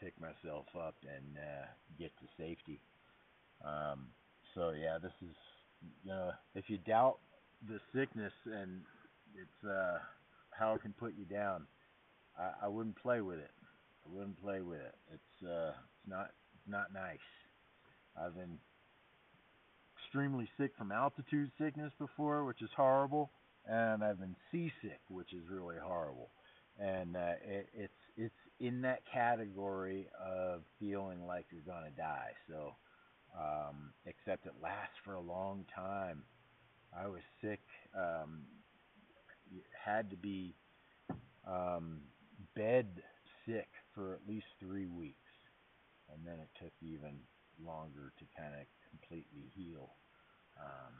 pick 0.00 0.14
myself 0.20 0.66
up 0.78 0.94
and 1.02 1.36
uh, 1.38 1.66
get 1.98 2.10
to 2.20 2.26
safety. 2.38 2.80
Um, 3.64 4.08
so 4.54 4.70
yeah, 4.70 4.98
this 5.02 5.12
is 5.22 5.36
you 6.04 6.10
know 6.10 6.30
if 6.54 6.64
you 6.68 6.78
doubt 6.78 7.18
the 7.68 7.78
sickness 7.94 8.32
and 8.46 8.82
it's 9.34 9.70
uh, 9.70 9.98
how 10.50 10.74
it 10.74 10.82
can 10.82 10.92
put 10.92 11.14
you 11.16 11.24
down, 11.24 11.66
I, 12.38 12.66
I 12.66 12.68
wouldn't 12.68 12.96
play 13.02 13.20
with 13.20 13.38
it. 13.38 13.50
I 14.04 14.14
wouldn't 14.14 14.42
play 14.42 14.60
with 14.60 14.80
it. 14.80 14.94
It's 15.12 15.48
uh, 15.48 15.70
it's 15.70 16.08
not 16.08 16.30
not 16.66 16.92
nice. 16.92 17.18
I've 18.16 18.34
been 18.34 18.58
extremely 19.96 20.48
sick 20.58 20.72
from 20.76 20.92
altitude 20.92 21.50
sickness 21.58 21.92
before, 21.98 22.44
which 22.44 22.62
is 22.62 22.70
horrible, 22.76 23.30
and 23.66 24.02
I've 24.04 24.18
been 24.18 24.36
seasick, 24.50 25.00
which 25.08 25.32
is 25.32 25.42
really 25.50 25.76
horrible. 25.82 26.30
And 26.78 27.16
uh, 27.16 27.34
it, 27.44 27.68
it's 27.74 27.92
it's 28.16 28.34
in 28.60 28.82
that 28.82 29.02
category 29.12 30.08
of 30.24 30.62
feeling 30.78 31.26
like 31.26 31.46
you're 31.50 31.62
gonna 31.62 31.90
die. 31.96 32.32
So, 32.48 32.74
um, 33.38 33.92
except 34.06 34.46
it 34.46 34.54
lasts 34.62 34.96
for 35.04 35.14
a 35.14 35.20
long 35.20 35.64
time. 35.74 36.22
I 36.96 37.06
was 37.06 37.20
sick. 37.40 37.60
Um, 37.96 38.42
had 39.84 40.08
to 40.10 40.16
be 40.16 40.54
um, 41.46 42.00
bed 42.54 42.86
sick 43.46 43.68
for 43.94 44.14
at 44.14 44.20
least 44.28 44.46
three 44.60 44.86
weeks, 44.86 45.32
and 46.12 46.26
then 46.26 46.38
it 46.40 46.48
took 46.62 46.72
even 46.80 47.18
longer 47.64 48.12
to 48.18 48.24
kind 48.36 48.54
of 48.54 48.66
completely 48.90 49.50
heal 49.54 49.90
um, 50.60 50.94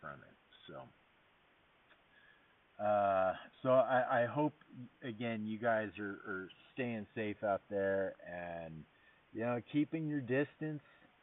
from 0.00 0.20
it. 0.22 0.36
So. 0.66 0.82
Uh, 2.82 3.34
so 3.62 3.70
I, 3.70 4.22
I 4.22 4.26
hope 4.26 4.54
again 5.04 5.44
you 5.44 5.58
guys 5.58 5.90
are, 5.98 6.20
are 6.26 6.48
staying 6.72 7.06
safe 7.14 7.36
out 7.44 7.60
there 7.68 8.14
and 8.26 8.84
you 9.34 9.42
know 9.42 9.60
keeping 9.70 10.08
your 10.08 10.20
distance. 10.20 10.80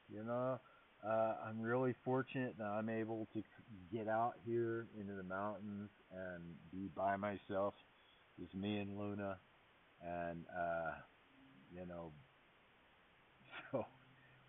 You 0.07 0.23
know, 0.23 0.59
uh, 1.05 1.33
I'm 1.47 1.59
really 1.61 1.95
fortunate 2.05 2.55
that 2.59 2.65
I'm 2.65 2.89
able 2.89 3.27
to 3.33 3.43
get 3.91 4.07
out 4.07 4.33
here 4.45 4.87
into 4.99 5.13
the 5.13 5.23
mountains 5.23 5.89
and 6.11 6.43
be 6.71 6.89
by 6.95 7.15
myself. 7.17 7.73
Just 8.39 8.53
me 8.53 8.77
and 8.77 8.97
Luna, 8.97 9.37
and 10.01 10.45
uh, 10.55 10.91
you 11.73 11.85
know, 11.85 12.11
so 13.71 13.79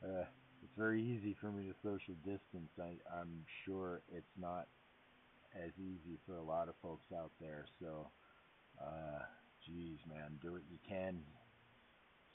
uh, 0.05 0.25
it's 0.63 0.73
very 0.77 1.03
easy 1.03 1.37
for 1.41 1.51
me 1.51 1.65
to 1.65 1.75
social 1.83 2.15
distance. 2.25 2.71
I, 2.81 2.97
I'm 3.21 3.45
sure 3.65 4.03
it's 4.13 4.37
not 4.39 4.67
as 5.55 5.71
easy 5.79 6.19
for 6.27 6.37
a 6.37 6.43
lot 6.43 6.69
of 6.69 6.75
folks 6.83 7.07
out 7.17 7.31
there. 7.41 7.65
So, 7.81 8.09
uh, 8.81 9.21
geez, 9.67 9.99
man, 10.09 10.39
do 10.43 10.53
what 10.53 10.63
you 10.71 10.79
can, 10.89 11.21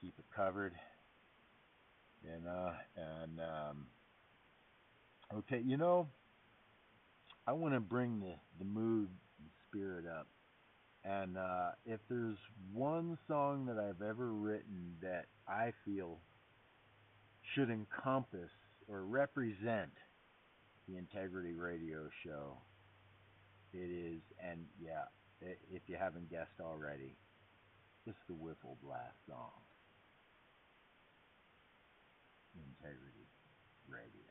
keep 0.01 0.13
it 0.17 0.25
covered, 0.35 0.73
you 2.23 2.43
know. 2.43 2.71
And 2.95 3.39
um, 3.39 3.87
okay, 5.37 5.61
you 5.65 5.77
know, 5.77 6.07
I 7.47 7.53
want 7.53 7.73
to 7.73 7.79
bring 7.79 8.19
the 8.19 8.35
the 8.59 8.65
mood, 8.65 9.09
and 9.39 9.49
spirit 9.69 10.05
up. 10.07 10.27
And 11.05 11.37
uh, 11.37 11.71
if 11.85 11.99
there's 12.09 12.37
one 12.73 13.17
song 13.27 13.65
that 13.65 13.77
I've 13.77 14.01
ever 14.01 14.31
written 14.31 14.95
that 15.01 15.25
I 15.47 15.73
feel 15.83 16.19
should 17.53 17.69
encompass 17.69 18.49
or 18.87 19.03
represent 19.03 19.91
the 20.87 20.97
Integrity 20.97 21.53
Radio 21.53 22.07
Show, 22.23 22.57
it 23.73 23.89
is, 23.89 24.21
and 24.39 24.65
yeah, 24.81 25.05
if 25.41 25.81
you 25.87 25.97
haven't 25.99 26.29
guessed 26.29 26.61
already, 26.61 27.17
it's 28.05 28.17
the 28.27 28.33
Wiffle 28.33 28.77
Blast 28.81 29.17
song. 29.27 29.59
Integrity 32.55 33.27
Radio. 33.89 34.22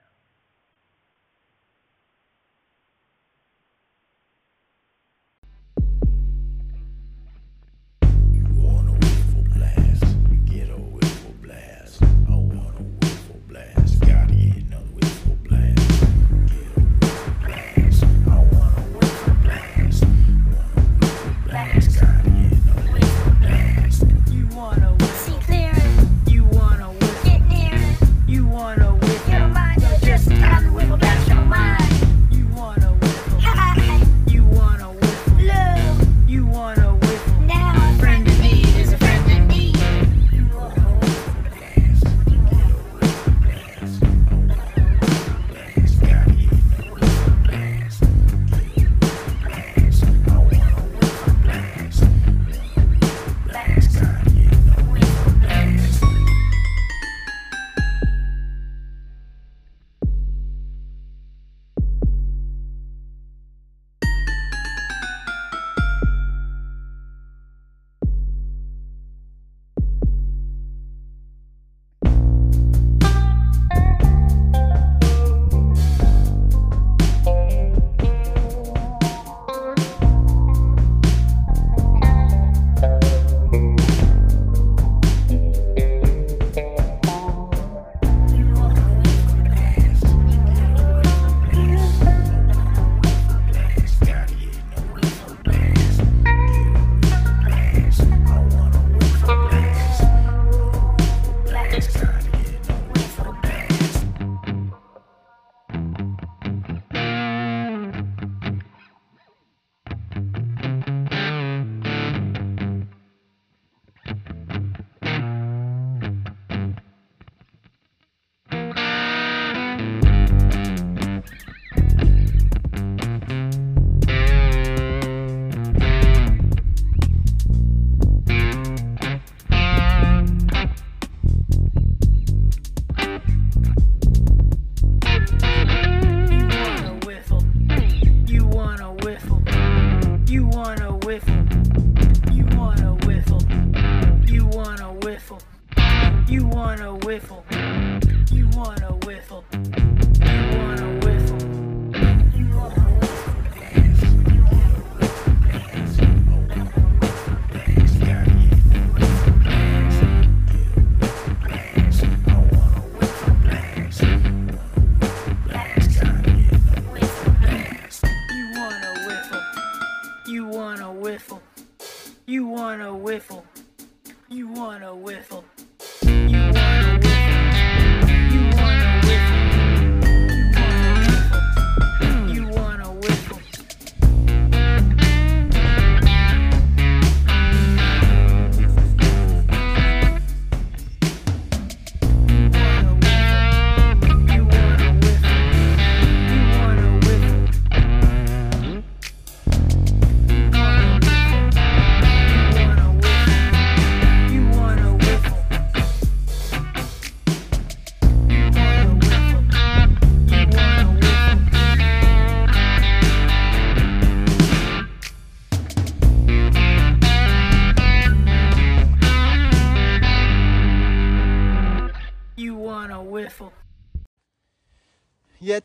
Whiffle. 148.62 148.70
Want 148.70 148.83
a 148.85 149.07
whiffle. 149.07 149.44
You 149.51 149.59
want 149.59 149.66
a 149.66 149.70
whiffle. 149.70 149.82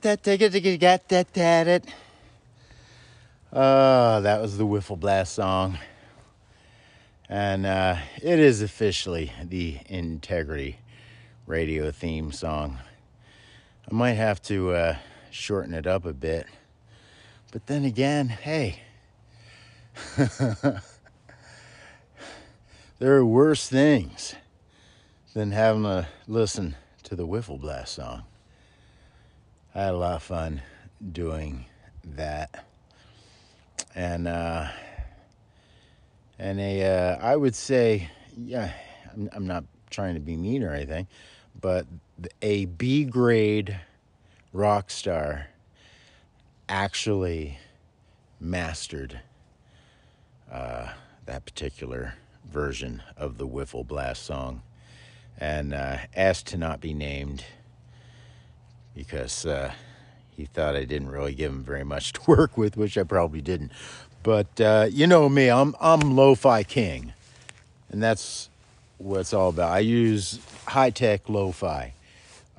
That 0.08 0.26
it 0.26 0.52
to 0.52 0.78
get 0.78 1.10
that 1.10 1.34
that 1.34 1.68
it. 1.68 1.84
Oh, 3.52 4.22
that 4.22 4.42
was 4.42 4.58
the 4.58 4.66
Wiffle 4.66 4.98
Blast 4.98 5.34
song. 5.34 5.80
And 7.28 7.66
uh, 7.66 7.98
it 8.24 8.40
is 8.40 8.62
officially 8.62 9.34
the 9.44 9.80
Integrity 9.88 10.80
radio 11.46 11.92
theme 11.92 12.32
song. 12.32 12.78
I 13.90 13.94
might 13.94 14.14
have 14.14 14.42
to 14.44 14.72
uh, 14.72 14.96
shorten 15.30 15.74
it 15.74 15.86
up 15.86 16.06
a 16.06 16.14
bit. 16.14 16.48
But 17.52 17.68
then 17.68 17.84
again, 17.84 18.30
hey, 18.30 18.84
there 20.18 20.82
are 23.02 23.26
worse 23.26 23.68
things 23.68 24.36
than 25.34 25.52
having 25.52 25.84
to 25.84 26.08
listen 26.28 26.78
to 27.04 27.16
the 27.18 27.28
Wiffle 27.28 27.60
Blast 27.60 27.96
song. 27.96 28.24
I 29.78 29.82
had 29.82 29.94
a 29.94 29.98
lot 29.98 30.16
of 30.16 30.24
fun 30.24 30.64
doing 31.12 31.66
that. 32.16 32.66
And, 33.94 34.28
uh, 34.28 34.70
and 36.40 36.60
a, 36.60 36.84
uh, 36.84 37.18
I 37.22 37.36
would 37.36 37.54
say, 37.54 38.10
yeah, 38.36 38.72
I'm, 39.14 39.30
I'm 39.34 39.46
not 39.46 39.66
trying 39.92 40.16
to 40.16 40.20
be 40.20 40.36
mean 40.36 40.64
or 40.64 40.74
anything, 40.74 41.06
but 41.62 41.86
a 42.42 42.66
B 42.66 43.04
grade 43.04 43.80
rock 44.52 44.90
star 44.90 45.50
actually 46.68 47.60
mastered 48.40 49.20
uh, 50.52 50.88
that 51.28 51.46
particular 51.46 52.16
version 52.52 53.04
of 53.16 53.38
the 53.38 53.48
Wiffle 53.48 53.86
Blast 53.86 54.24
song 54.24 54.64
and 55.38 55.72
uh, 55.72 55.98
asked 56.16 56.48
to 56.48 56.58
not 56.58 56.82
be 56.82 56.96
named 56.96 57.44
because 58.98 59.46
uh, 59.46 59.72
he 60.36 60.46
thought 60.46 60.76
I 60.76 60.84
didn't 60.84 61.10
really 61.10 61.36
give 61.36 61.52
him 61.52 61.64
very 61.64 61.86
much 61.86 62.14
to 62.14 62.22
work 62.28 62.58
with, 62.58 62.76
which 62.76 62.98
I 62.98 63.04
probably 63.04 63.42
didn't. 63.42 63.72
But 64.24 64.60
uh, 64.60 64.88
you 64.92 65.08
know 65.08 65.30
me, 65.30 65.50
I'm 65.50 65.76
I'm 65.80 66.16
lo-fi 66.16 66.64
king, 66.64 67.14
and 67.90 68.04
that's 68.04 68.50
what 68.98 69.22
it's 69.22 69.34
all 69.34 69.50
about. 69.50 69.72
I 69.72 69.80
use 69.80 70.40
high-tech 70.66 71.30
lo-fi, 71.30 71.94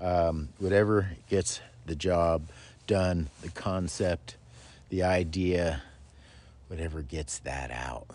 um, 0.01 0.49
whatever 0.59 1.11
gets 1.28 1.61
the 1.84 1.97
job 1.97 2.43
done, 2.86 3.28
the 3.43 3.51
concept, 3.51 4.36
the 4.89 5.03
idea, 5.03 5.82
whatever 6.68 7.03
gets 7.03 7.39
that 7.41 7.70
out. 7.72 8.07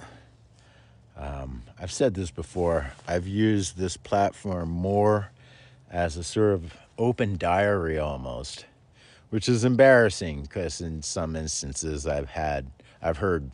Um, 1.18 1.64
I've 1.80 1.92
said 1.92 2.16
this 2.16 2.32
before. 2.32 2.94
I've 3.08 3.28
used 3.28 3.78
this 3.78 3.98
platform 3.98 4.70
more 4.70 5.30
as 5.92 6.18
a 6.18 6.24
sort 6.24 6.54
of 6.54 6.74
open 6.98 7.38
diary 7.38 7.98
almost, 7.98 8.66
which 9.30 9.50
is 9.50 9.66
embarrassing 9.66 10.44
because 10.44 10.82
in 10.82 11.02
some 11.02 11.36
instances 11.36 12.06
I've 12.08 12.30
had, 12.30 12.70
I've 13.02 13.18
heard 13.18 13.52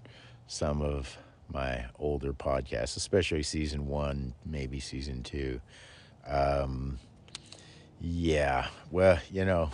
some 0.47 0.81
of 0.81 1.17
my 1.51 1.85
older 1.97 2.33
podcasts, 2.33 2.97
especially 2.97 3.43
season 3.43 3.87
one, 3.87 4.33
maybe 4.45 4.79
season 4.79 5.23
two. 5.23 5.59
Um, 6.27 6.99
yeah, 8.01 8.67
well, 8.91 9.19
you 9.31 9.45
know, 9.45 9.71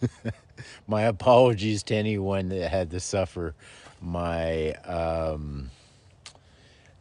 my 0.86 1.02
apologies 1.02 1.82
to 1.84 1.94
anyone 1.94 2.48
that 2.50 2.68
had 2.70 2.90
to 2.92 3.00
suffer 3.00 3.54
my 4.00 4.72
um, 4.84 5.70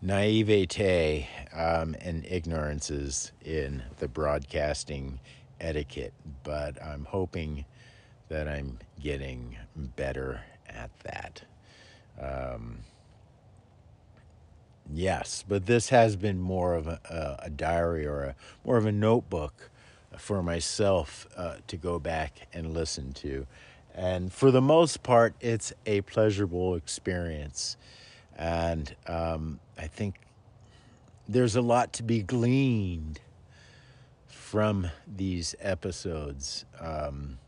naivete 0.03 1.29
um, 1.55 1.95
and 2.01 2.25
ignorances 2.25 3.31
in 3.45 3.81
the 3.99 4.07
broadcasting 4.07 5.17
etiquette, 5.61 6.13
but 6.43 6.81
I'm 6.83 7.05
hoping 7.05 7.63
that 8.27 8.47
I'm 8.47 8.79
getting 9.01 9.55
better 9.95 10.41
at 10.67 10.91
that. 11.03 11.43
Um, 12.19 12.79
yes, 14.91 15.45
but 15.47 15.67
this 15.67 15.87
has 15.89 16.17
been 16.17 16.39
more 16.39 16.75
of 16.75 16.87
a, 16.87 17.39
a, 17.41 17.49
diary 17.49 18.05
or 18.05 18.23
a 18.23 18.35
more 18.65 18.75
of 18.75 18.85
a 18.85 18.91
notebook 18.91 19.69
for 20.17 20.43
myself 20.43 21.27
uh, 21.37 21.55
to 21.67 21.77
go 21.77 21.97
back 21.97 22.47
and 22.51 22.73
listen 22.73 23.13
to. 23.13 23.47
And 23.95 24.33
for 24.33 24.51
the 24.51 24.61
most 24.61 25.01
part, 25.01 25.33
it's 25.39 25.71
a 25.85 26.01
pleasurable 26.01 26.75
experience. 26.75 27.77
And 28.35 28.95
um, 29.07 29.59
I 29.77 29.87
think 29.87 30.15
there's 31.27 31.55
a 31.55 31.61
lot 31.61 31.93
to 31.93 32.03
be 32.03 32.21
gleaned 32.21 33.19
from 34.27 34.89
these 35.07 35.55
episodes. 35.59 36.65
Um, 36.79 37.39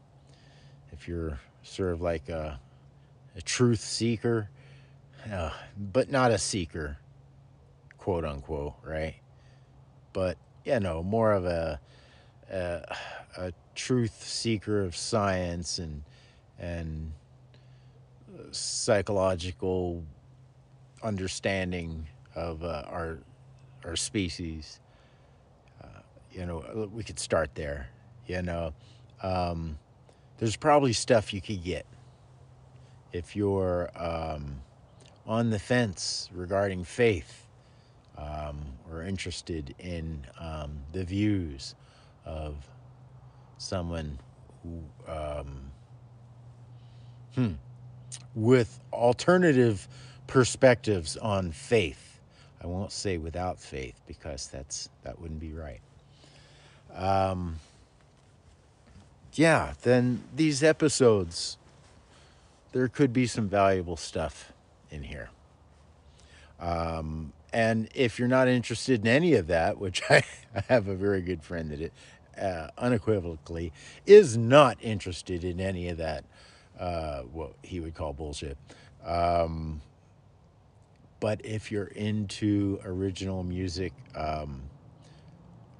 if 0.91 1.07
you're 1.07 1.39
sort 1.63 1.93
of 1.93 2.01
like 2.01 2.29
a, 2.29 2.59
a 3.35 3.41
truth 3.41 3.81
seeker, 3.81 4.49
uh, 5.31 5.51
but 5.77 6.09
not 6.09 6.31
a 6.31 6.37
seeker, 6.37 6.97
quote 7.97 8.25
unquote, 8.25 8.73
right? 8.83 9.15
But 10.13 10.37
you 10.63 10.79
know, 10.79 11.03
more 11.03 11.33
of 11.33 11.45
a, 11.45 11.79
a, 12.51 12.95
a 13.37 13.53
truth 13.75 14.23
seeker 14.23 14.83
of 14.83 14.95
science 14.95 15.79
and 15.79 16.03
and 16.57 17.11
psychological 18.51 20.03
understanding 21.03 22.07
of 22.35 22.63
uh, 22.63 22.83
our 22.87 23.19
our 23.83 23.95
species. 23.95 24.79
Uh, 25.81 25.87
you 26.31 26.45
know, 26.45 26.89
we 26.93 27.03
could 27.03 27.19
start 27.19 27.55
there. 27.55 27.89
You 28.27 28.41
know, 28.41 28.73
um, 29.21 29.77
there's 30.37 30.55
probably 30.55 30.93
stuff 30.93 31.33
you 31.33 31.41
could 31.41 31.63
get 31.63 31.85
if 33.13 33.35
you're 33.35 33.89
um, 33.95 34.61
on 35.25 35.49
the 35.49 35.59
fence 35.59 36.29
regarding 36.33 36.83
faith 36.83 37.47
um, 38.17 38.61
or 38.91 39.03
interested 39.03 39.73
in 39.79 40.25
um, 40.39 40.77
the 40.91 41.03
views 41.03 41.75
of 42.25 42.55
someone 43.57 44.19
who, 44.63 44.81
um, 45.11 45.71
hmm, 47.35 47.51
with 48.33 48.79
alternative 48.91 49.87
perspectives 50.27 51.17
on 51.17 51.51
faith. 51.51 52.04
I 52.65 52.67
won't 52.67 52.91
say 52.91 53.19
without 53.19 53.59
faith 53.59 54.01
because 54.07 54.47
that's 54.47 54.89
that 55.03 55.21
wouldn't 55.21 55.39
be 55.39 55.53
right. 55.53 55.81
Um, 56.95 57.59
yeah, 59.33 59.73
then 59.83 60.23
these 60.35 60.63
episodes, 60.63 61.57
there 62.71 62.87
could 62.87 63.13
be 63.13 63.27
some 63.27 63.47
valuable 63.47 63.97
stuff 63.97 64.51
in 64.89 65.03
here. 65.03 65.29
Um, 66.59 67.33
and 67.53 67.87
if 67.93 68.17
you're 68.17 68.27
not 68.27 68.47
interested 68.47 69.01
in 69.01 69.07
any 69.07 69.35
of 69.35 69.45
that, 69.45 69.77
which 69.77 70.01
I, 70.09 70.23
I 70.55 70.61
have 70.67 70.87
a 70.87 70.95
very 70.95 71.21
good 71.21 71.43
friend 71.43 71.69
that 71.69 71.81
it, 71.81 71.93
uh, 72.41 72.69
unequivocally 72.79 73.73
is 74.07 74.37
not 74.37 74.79
interested 74.81 75.43
in 75.43 75.59
any 75.59 75.89
of 75.89 75.97
that, 75.97 76.23
uh, 76.79 77.19
what 77.31 77.53
he 77.61 77.79
would 77.79 77.93
call 77.93 78.11
bullshit. 78.11 78.57
Um, 79.05 79.81
but 81.19 81.43
if 81.45 81.71
you're 81.71 81.87
into 81.87 82.79
original 82.83 83.43
music, 83.43 83.93
um, 84.15 84.61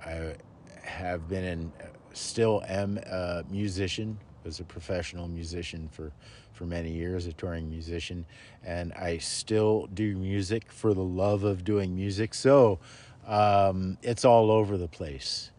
I 0.06 0.36
have 0.84 1.28
been 1.28 1.44
and 1.44 1.72
still 2.14 2.64
am 2.68 2.98
a 2.98 3.44
musician. 3.50 4.18
Was 4.44 4.60
a 4.60 4.64
professional 4.64 5.28
musician 5.28 5.90
for 5.92 6.12
for 6.54 6.66
many 6.66 6.92
years, 6.92 7.26
a 7.26 7.34
touring 7.34 7.70
musician, 7.70 8.26
and 8.64 8.94
I 8.94 9.18
still 9.18 9.88
do 9.94 10.16
music 10.16 10.72
for 10.72 10.94
the 10.94 11.04
love 11.04 11.44
of 11.44 11.64
doing 11.64 11.96
music. 11.96 12.34
So 12.34 12.80
um, 13.28 13.98
it's 14.02 14.24
all 14.24 14.52
over 14.52 14.78
the 14.78 14.88
place. 14.88 15.52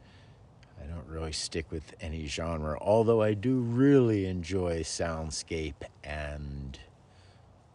I 0.80 0.86
don't 0.86 1.06
really 1.06 1.32
stick 1.32 1.70
with 1.70 1.94
any 2.00 2.26
genre, 2.26 2.78
although 2.80 3.22
I 3.22 3.34
do 3.34 3.58
really 3.58 4.26
enjoy 4.26 4.80
soundscape 4.80 5.82
and 6.04 6.78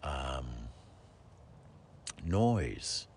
um, 0.01 0.47
noise 2.25 3.07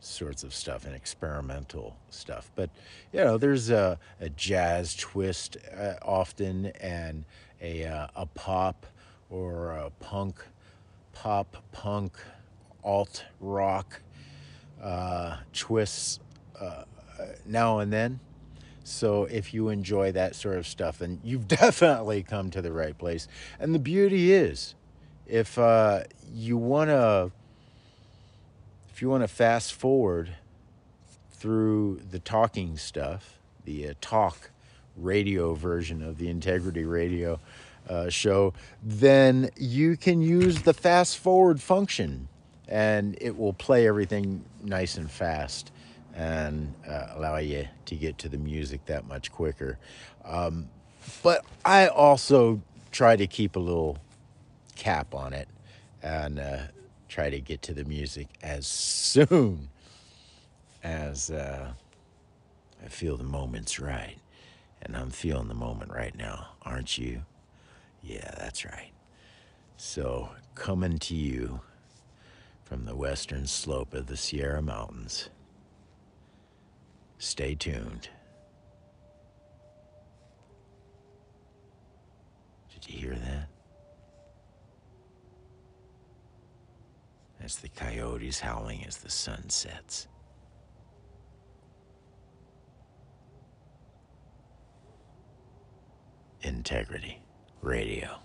sorts 0.00 0.44
of 0.44 0.52
stuff 0.54 0.84
and 0.84 0.94
experimental 0.94 1.96
stuff. 2.10 2.50
But 2.54 2.70
you 3.12 3.20
know, 3.20 3.38
there's 3.38 3.70
a, 3.70 3.98
a 4.20 4.28
jazz 4.28 4.94
twist 4.94 5.56
uh, 5.76 5.94
often, 6.02 6.66
and 6.80 7.24
a 7.60 7.84
uh, 7.84 8.08
a 8.14 8.26
pop 8.26 8.86
or 9.30 9.72
a 9.72 9.90
punk, 10.00 10.44
pop 11.12 11.56
punk, 11.72 12.12
alt 12.82 13.24
rock 13.40 14.02
uh, 14.82 15.38
twists 15.52 16.20
uh, 16.60 16.84
now 17.46 17.78
and 17.78 17.92
then. 17.92 18.20
So 18.86 19.24
if 19.24 19.54
you 19.54 19.70
enjoy 19.70 20.12
that 20.12 20.34
sort 20.34 20.58
of 20.58 20.66
stuff, 20.66 20.98
then 20.98 21.20
you've 21.24 21.48
definitely 21.48 22.22
come 22.22 22.50
to 22.50 22.60
the 22.60 22.72
right 22.72 22.96
place. 22.96 23.26
And 23.58 23.74
the 23.74 23.78
beauty 23.78 24.32
is, 24.32 24.74
if 25.26 25.58
uh, 25.58 26.04
you 26.32 26.58
want 26.58 26.90
to 26.90 27.32
if 28.94 29.02
you 29.02 29.08
want 29.08 29.24
to 29.24 29.28
fast 29.28 29.74
forward 29.74 30.36
through 31.32 32.00
the 32.12 32.20
talking 32.20 32.76
stuff, 32.76 33.40
the 33.64 33.88
uh, 33.88 33.94
talk 34.00 34.52
radio 34.96 35.52
version 35.54 36.00
of 36.00 36.18
the 36.18 36.28
Integrity 36.28 36.84
Radio 36.84 37.40
uh, 37.88 38.08
show, 38.08 38.54
then 38.84 39.50
you 39.56 39.96
can 39.96 40.22
use 40.22 40.62
the 40.62 40.72
fast 40.72 41.18
forward 41.18 41.60
function 41.60 42.28
and 42.68 43.18
it 43.20 43.36
will 43.36 43.52
play 43.52 43.88
everything 43.88 44.44
nice 44.62 44.96
and 44.96 45.10
fast 45.10 45.72
and 46.14 46.72
uh, 46.88 47.08
allow 47.16 47.38
you 47.38 47.66
to 47.86 47.96
get 47.96 48.16
to 48.18 48.28
the 48.28 48.38
music 48.38 48.86
that 48.86 49.08
much 49.08 49.32
quicker. 49.32 49.76
Um, 50.24 50.68
but 51.24 51.44
I 51.64 51.88
also 51.88 52.62
try 52.92 53.16
to 53.16 53.26
keep 53.26 53.56
a 53.56 53.60
little 53.60 53.98
cap 54.76 55.16
on 55.16 55.32
it 55.32 55.48
and 56.00 56.38
uh, 56.38 56.58
try 57.14 57.30
to 57.30 57.40
get 57.40 57.62
to 57.62 57.72
the 57.72 57.84
music 57.84 58.26
as 58.42 58.66
soon 58.66 59.68
as 60.82 61.30
uh, 61.30 61.70
I 62.84 62.88
feel 62.88 63.16
the 63.16 63.22
moment's 63.22 63.78
right. 63.78 64.16
And 64.82 64.96
I'm 64.96 65.10
feeling 65.10 65.46
the 65.46 65.54
moment 65.54 65.92
right 65.92 66.16
now, 66.16 66.48
aren't 66.62 66.98
you? 66.98 67.22
Yeah, 68.02 68.34
that's 68.36 68.64
right. 68.64 68.90
So, 69.76 70.30
coming 70.56 70.98
to 70.98 71.14
you 71.14 71.60
from 72.64 72.84
the 72.84 72.96
western 72.96 73.46
slope 73.46 73.94
of 73.94 74.08
the 74.08 74.16
Sierra 74.16 74.60
Mountains. 74.60 75.28
Stay 77.18 77.54
tuned. 77.54 78.08
Did 82.72 82.92
you 82.92 82.98
hear 82.98 83.14
that? 83.14 83.53
That's 87.44 87.56
the 87.56 87.68
coyotes 87.68 88.40
howling 88.40 88.86
as 88.86 88.96
the 88.96 89.10
sun 89.10 89.50
sets. 89.50 90.08
Integrity 96.40 97.20
Radio. 97.60 98.16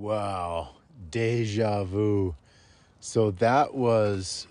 Wow, 0.00 0.70
deja 1.10 1.84
vu. 1.84 2.34
So 3.00 3.32
that 3.32 3.74
was 3.74 4.46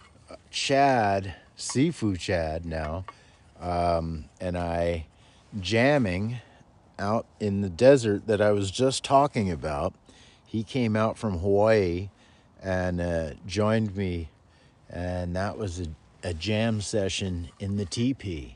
Chad, 0.52 1.34
Sifu 1.58 2.20
Chad 2.20 2.68
now, 2.68 3.06
um, 3.60 4.26
and 4.39 4.56
I 4.56 5.08
jamming 5.60 6.38
out 7.00 7.26
in 7.39 7.62
the 7.62 7.70
desert 7.70 8.28
that 8.28 8.41
I 8.41 8.52
was 8.52 8.70
just 8.70 9.04
talking 9.04 9.50
about. 9.50 9.95
He 10.45 10.62
came 10.62 10.95
out 10.95 11.18
from 11.18 11.39
Hawaii 11.39 12.12
and 12.62 13.02
uh, 13.02 13.32
joined 13.47 13.95
me, 13.95 14.30
and 14.88 15.36
that 15.36 15.58
was 15.58 15.80
a, 15.80 15.88
a 16.24 16.36
jam 16.36 16.80
session 16.80 17.50
in 17.60 17.76
the 17.76 17.86
teepee 17.86 18.56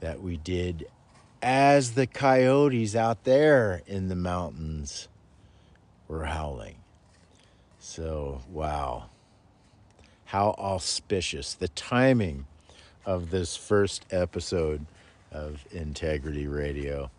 that 0.00 0.20
we 0.20 0.36
did 0.36 0.86
as 1.40 1.92
the 1.92 2.06
coyotes 2.06 2.94
out 2.94 3.24
there 3.24 3.80
in 3.86 4.08
the 4.08 4.16
mountains 4.16 5.08
were 6.14 6.24
howling. 6.24 6.76
So, 7.80 8.40
wow. 8.50 9.06
How 10.26 10.54
auspicious. 10.58 11.54
The 11.54 11.68
timing 11.68 12.46
of 13.04 13.30
this 13.30 13.56
first 13.56 14.06
episode 14.10 14.86
of 15.32 15.64
Integrity 15.72 16.46
Radio 16.46 17.10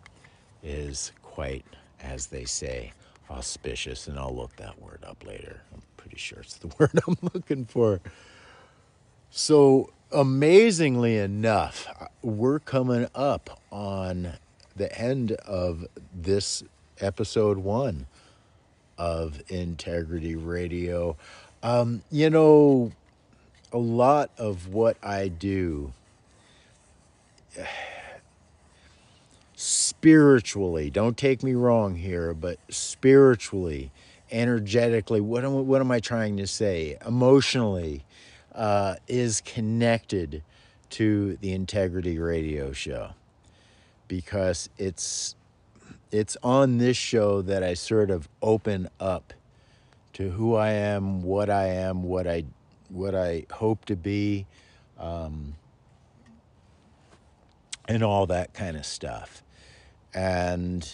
is 0.63 1.11
quite, 1.21 1.65
as 2.01 2.27
they 2.27 2.45
say, 2.45 2.93
auspicious. 3.29 4.07
And 4.07 4.17
I'll 4.17 4.35
look 4.35 4.55
that 4.55 4.81
word 4.81 5.03
up 5.05 5.25
later. 5.25 5.61
I'm 5.73 5.81
pretty 5.97 6.17
sure 6.17 6.39
it's 6.39 6.55
the 6.55 6.67
word 6.79 6.91
I'm 7.05 7.17
looking 7.33 7.65
for. 7.65 7.99
So, 9.29 9.91
amazingly 10.11 11.17
enough, 11.17 11.87
we're 12.21 12.59
coming 12.59 13.07
up 13.13 13.61
on 13.71 14.33
the 14.75 14.97
end 14.97 15.33
of 15.33 15.85
this 16.13 16.63
episode 17.01 17.57
one 17.57 18.07
of 18.97 19.41
Integrity 19.49 20.35
Radio. 20.35 21.17
Um, 21.63 22.01
you 22.11 22.29
know, 22.29 22.91
a 23.71 23.77
lot 23.77 24.29
of 24.37 24.67
what 24.67 24.97
I 25.03 25.27
do 25.27 25.93
spiritually, 29.55 30.89
don't 30.89 31.17
take 31.17 31.43
me 31.43 31.53
wrong 31.53 31.95
here, 31.95 32.33
but 32.33 32.59
spiritually, 32.69 33.91
energetically, 34.31 35.21
what 35.21 35.43
am, 35.43 35.67
what 35.67 35.81
am 35.81 35.91
I 35.91 35.99
trying 35.99 36.37
to 36.37 36.47
say? 36.47 36.97
Emotionally, 37.05 38.03
uh, 38.53 38.95
is 39.07 39.41
connected 39.41 40.43
to 40.91 41.37
the 41.41 41.51
Integrity 41.51 42.19
Radio 42.19 42.71
Show 42.71 43.11
because 44.07 44.69
it's 44.77 45.35
it's 46.11 46.37
on 46.43 46.77
this 46.77 46.97
show 46.97 47.41
that 47.41 47.63
I 47.63 47.73
sort 47.73 48.09
of 48.09 48.27
open 48.41 48.89
up 48.99 49.33
to 50.13 50.29
who 50.29 50.55
I 50.55 50.71
am, 50.71 51.21
what 51.21 51.49
I 51.49 51.67
am, 51.67 52.03
what 52.03 52.27
I 52.27 52.45
what 52.89 53.15
I 53.15 53.45
hope 53.51 53.85
to 53.85 53.95
be, 53.95 54.45
um, 54.99 55.55
and 57.87 58.03
all 58.03 58.25
that 58.27 58.53
kind 58.53 58.77
of 58.77 58.85
stuff. 58.85 59.43
And 60.13 60.89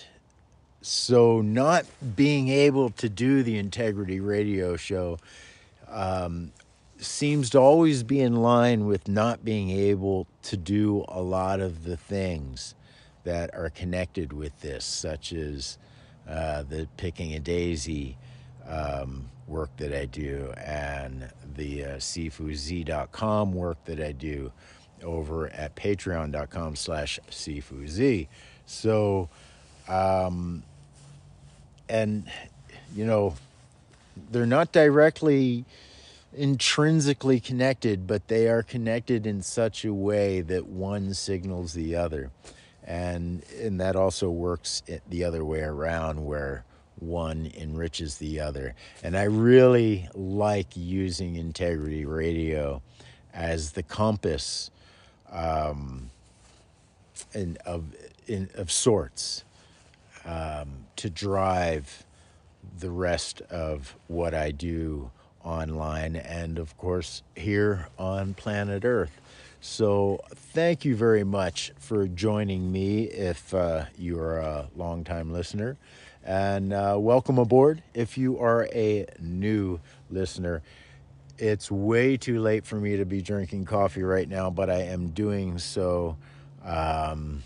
so, 0.81 1.41
not 1.41 1.85
being 2.15 2.49
able 2.49 2.89
to 2.91 3.07
do 3.07 3.43
the 3.43 3.57
Integrity 3.57 4.19
Radio 4.19 4.75
Show 4.75 5.19
um, 5.87 6.51
seems 6.97 7.51
to 7.51 7.59
always 7.59 8.01
be 8.01 8.19
in 8.21 8.37
line 8.37 8.87
with 8.87 9.07
not 9.07 9.45
being 9.45 9.69
able 9.69 10.25
to 10.43 10.57
do 10.57 11.05
a 11.07 11.21
lot 11.21 11.59
of 11.59 11.83
the 11.83 11.97
things 11.97 12.73
that 13.23 13.53
are 13.53 13.69
connected 13.69 14.33
with 14.33 14.59
this, 14.61 14.85
such 14.85 15.33
as 15.33 15.77
uh, 16.27 16.63
the 16.63 16.87
picking 16.97 17.33
a 17.33 17.39
daisy 17.39 18.17
um, 18.67 19.29
work 19.47 19.69
that 19.77 19.93
I 19.93 20.05
do 20.05 20.53
and 20.57 21.29
the 21.55 21.83
uh, 21.85 21.99
work 23.53 23.77
that 23.85 23.99
I 23.99 24.11
do 24.11 24.51
over 25.03 25.47
at 25.49 25.75
patreon.com 25.75 26.75
slash 26.75 27.19
sifuz. 27.29 28.27
So, 28.65 29.29
um, 29.87 30.63
and, 31.89 32.25
you 32.95 33.05
know, 33.05 33.35
they're 34.31 34.45
not 34.45 34.71
directly 34.71 35.65
intrinsically 36.33 37.39
connected, 37.39 38.07
but 38.07 38.27
they 38.27 38.47
are 38.47 38.63
connected 38.63 39.27
in 39.27 39.41
such 39.41 39.83
a 39.83 39.93
way 39.93 40.41
that 40.41 40.65
one 40.67 41.13
signals 41.13 41.73
the 41.73 41.95
other. 41.95 42.29
And, 42.83 43.43
and 43.61 43.79
that 43.79 43.95
also 43.95 44.29
works 44.29 44.83
the 45.09 45.23
other 45.23 45.45
way 45.45 45.61
around, 45.61 46.25
where 46.25 46.63
one 46.99 47.51
enriches 47.57 48.17
the 48.17 48.39
other. 48.39 48.75
And 49.03 49.17
I 49.17 49.23
really 49.23 50.09
like 50.13 50.75
using 50.75 51.35
integrity 51.35 52.05
radio 52.05 52.81
as 53.33 53.71
the 53.73 53.83
compass 53.83 54.71
um, 55.31 56.09
of, 57.65 57.85
in, 58.27 58.49
of 58.55 58.71
sorts 58.71 59.43
um, 60.25 60.85
to 60.97 61.09
drive 61.09 62.03
the 62.79 62.89
rest 62.89 63.41
of 63.41 63.95
what 64.07 64.33
I 64.33 64.51
do 64.51 65.11
online 65.43 66.15
and, 66.15 66.59
of 66.59 66.77
course, 66.77 67.23
here 67.35 67.87
on 67.97 68.33
planet 68.33 68.85
Earth. 68.85 69.20
So, 69.63 70.19
thank 70.33 70.85
you 70.85 70.95
very 70.95 71.23
much 71.23 71.71
for 71.77 72.07
joining 72.07 72.71
me 72.71 73.03
if 73.03 73.53
uh, 73.53 73.85
you 73.95 74.19
are 74.19 74.39
a 74.39 74.67
longtime 74.75 75.31
listener. 75.31 75.77
And 76.23 76.73
uh, 76.73 76.95
welcome 76.97 77.37
aboard 77.37 77.83
if 77.93 78.17
you 78.17 78.39
are 78.39 78.67
a 78.73 79.05
new 79.19 79.79
listener. 80.09 80.63
It's 81.37 81.69
way 81.69 82.17
too 82.17 82.39
late 82.39 82.65
for 82.65 82.77
me 82.77 82.97
to 82.97 83.05
be 83.05 83.21
drinking 83.21 83.65
coffee 83.65 84.01
right 84.01 84.27
now, 84.27 84.49
but 84.49 84.71
I 84.71 84.81
am 84.81 85.09
doing 85.09 85.59
so 85.59 86.17
because 86.57 87.13
um, 87.13 87.43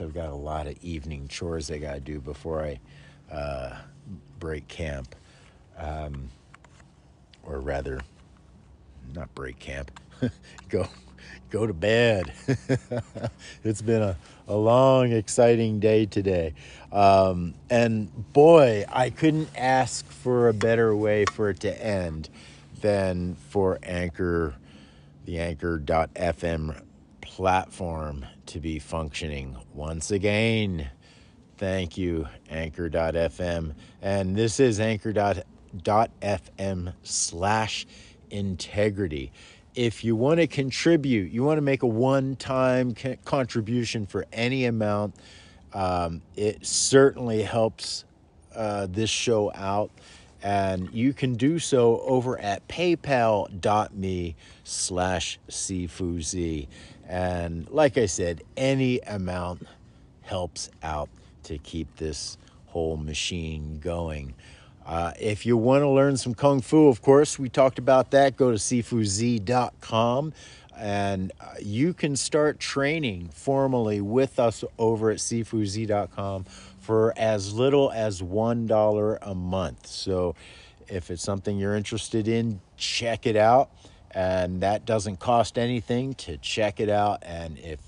I've 0.00 0.14
got 0.14 0.30
a 0.30 0.34
lot 0.34 0.66
of 0.66 0.82
evening 0.82 1.28
chores 1.28 1.70
I 1.70 1.78
got 1.78 1.94
to 1.94 2.00
do 2.00 2.18
before 2.18 2.64
I 2.64 2.80
uh, 3.32 3.76
break 4.40 4.66
camp. 4.66 5.14
Um, 5.76 6.28
or 7.44 7.60
rather, 7.60 8.00
not 9.14 9.32
break 9.36 9.60
camp, 9.60 9.92
go 10.68 10.88
go 11.50 11.66
to 11.66 11.72
bed. 11.72 12.32
it's 13.64 13.82
been 13.82 14.02
a, 14.02 14.16
a 14.46 14.54
long, 14.54 15.12
exciting 15.12 15.80
day 15.80 16.06
today. 16.06 16.54
Um, 16.92 17.54
and 17.70 18.32
boy, 18.32 18.84
I 18.90 19.10
couldn't 19.10 19.50
ask 19.56 20.04
for 20.06 20.48
a 20.48 20.54
better 20.54 20.94
way 20.94 21.24
for 21.32 21.50
it 21.50 21.60
to 21.60 21.84
end 21.84 22.28
than 22.80 23.36
for 23.48 23.78
Anchor, 23.82 24.54
the 25.24 25.38
Anchor.fm 25.38 26.82
platform 27.20 28.26
to 28.46 28.60
be 28.60 28.78
functioning 28.78 29.56
once 29.74 30.10
again. 30.10 30.90
Thank 31.56 31.96
you, 31.98 32.28
Anchor.fm. 32.50 33.74
And 34.00 34.36
this 34.36 34.60
is 34.60 34.78
Anchor.fm 34.80 35.42
slash 37.02 37.86
integrity. 38.30 39.32
If 39.78 40.02
you 40.02 40.16
want 40.16 40.40
to 40.40 40.48
contribute, 40.48 41.30
you 41.30 41.44
want 41.44 41.58
to 41.58 41.62
make 41.62 41.84
a 41.84 41.86
one 41.86 42.34
time 42.34 42.96
contribution 43.24 44.06
for 44.06 44.26
any 44.32 44.64
amount, 44.64 45.14
um, 45.72 46.20
it 46.34 46.66
certainly 46.66 47.44
helps 47.44 48.04
uh, 48.56 48.88
this 48.90 49.08
show 49.08 49.52
out. 49.54 49.92
And 50.42 50.92
you 50.92 51.12
can 51.12 51.34
do 51.34 51.60
so 51.60 52.00
over 52.00 52.40
at 52.40 52.66
paypal.me 52.66 54.34
slash 54.64 55.38
sifuzi. 55.48 56.66
And 57.06 57.70
like 57.70 57.96
I 57.98 58.06
said, 58.06 58.42
any 58.56 58.98
amount 59.02 59.64
helps 60.22 60.70
out 60.82 61.08
to 61.44 61.56
keep 61.58 61.94
this 61.98 62.36
whole 62.66 62.96
machine 62.96 63.78
going. 63.78 64.34
Uh, 64.88 65.12
if 65.20 65.44
you 65.44 65.54
want 65.54 65.82
to 65.82 65.88
learn 65.88 66.16
some 66.16 66.34
Kung 66.34 66.62
Fu, 66.62 66.88
of 66.88 67.02
course, 67.02 67.38
we 67.38 67.50
talked 67.50 67.78
about 67.78 68.10
that. 68.12 68.38
Go 68.38 68.50
to 68.50 68.56
sifuz.com 68.56 70.32
and 70.78 71.32
uh, 71.40 71.54
you 71.60 71.92
can 71.92 72.16
start 72.16 72.58
training 72.58 73.28
formally 73.34 74.00
with 74.00 74.38
us 74.38 74.64
over 74.78 75.10
at 75.10 75.18
sifuz.com 75.18 76.44
for 76.80 77.12
as 77.18 77.52
little 77.52 77.90
as 77.90 78.22
$1 78.22 79.18
a 79.20 79.34
month. 79.34 79.86
So 79.86 80.34
if 80.88 81.10
it's 81.10 81.22
something 81.22 81.58
you're 81.58 81.76
interested 81.76 82.26
in, 82.26 82.60
check 82.78 83.26
it 83.26 83.36
out. 83.36 83.70
And 84.12 84.62
that 84.62 84.86
doesn't 84.86 85.18
cost 85.18 85.58
anything 85.58 86.14
to 86.14 86.38
check 86.38 86.80
it 86.80 86.88
out. 86.88 87.22
And 87.26 87.58
if 87.58 87.78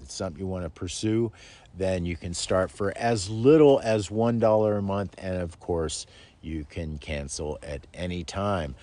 it's 0.00 0.14
something 0.14 0.38
you 0.38 0.46
want 0.46 0.64
to 0.64 0.70
pursue, 0.70 1.32
then 1.76 2.04
you 2.04 2.16
can 2.16 2.32
start 2.32 2.70
for 2.70 2.96
as 2.96 3.28
little 3.28 3.80
as 3.82 4.08
$1 4.08 4.78
a 4.78 4.82
month. 4.82 5.14
And 5.18 5.36
of 5.42 5.58
course, 5.58 6.06
you 6.44 6.66
can 6.68 6.98
cancel 6.98 7.58
at 7.62 7.86
any 7.94 8.24
time. 8.24 8.74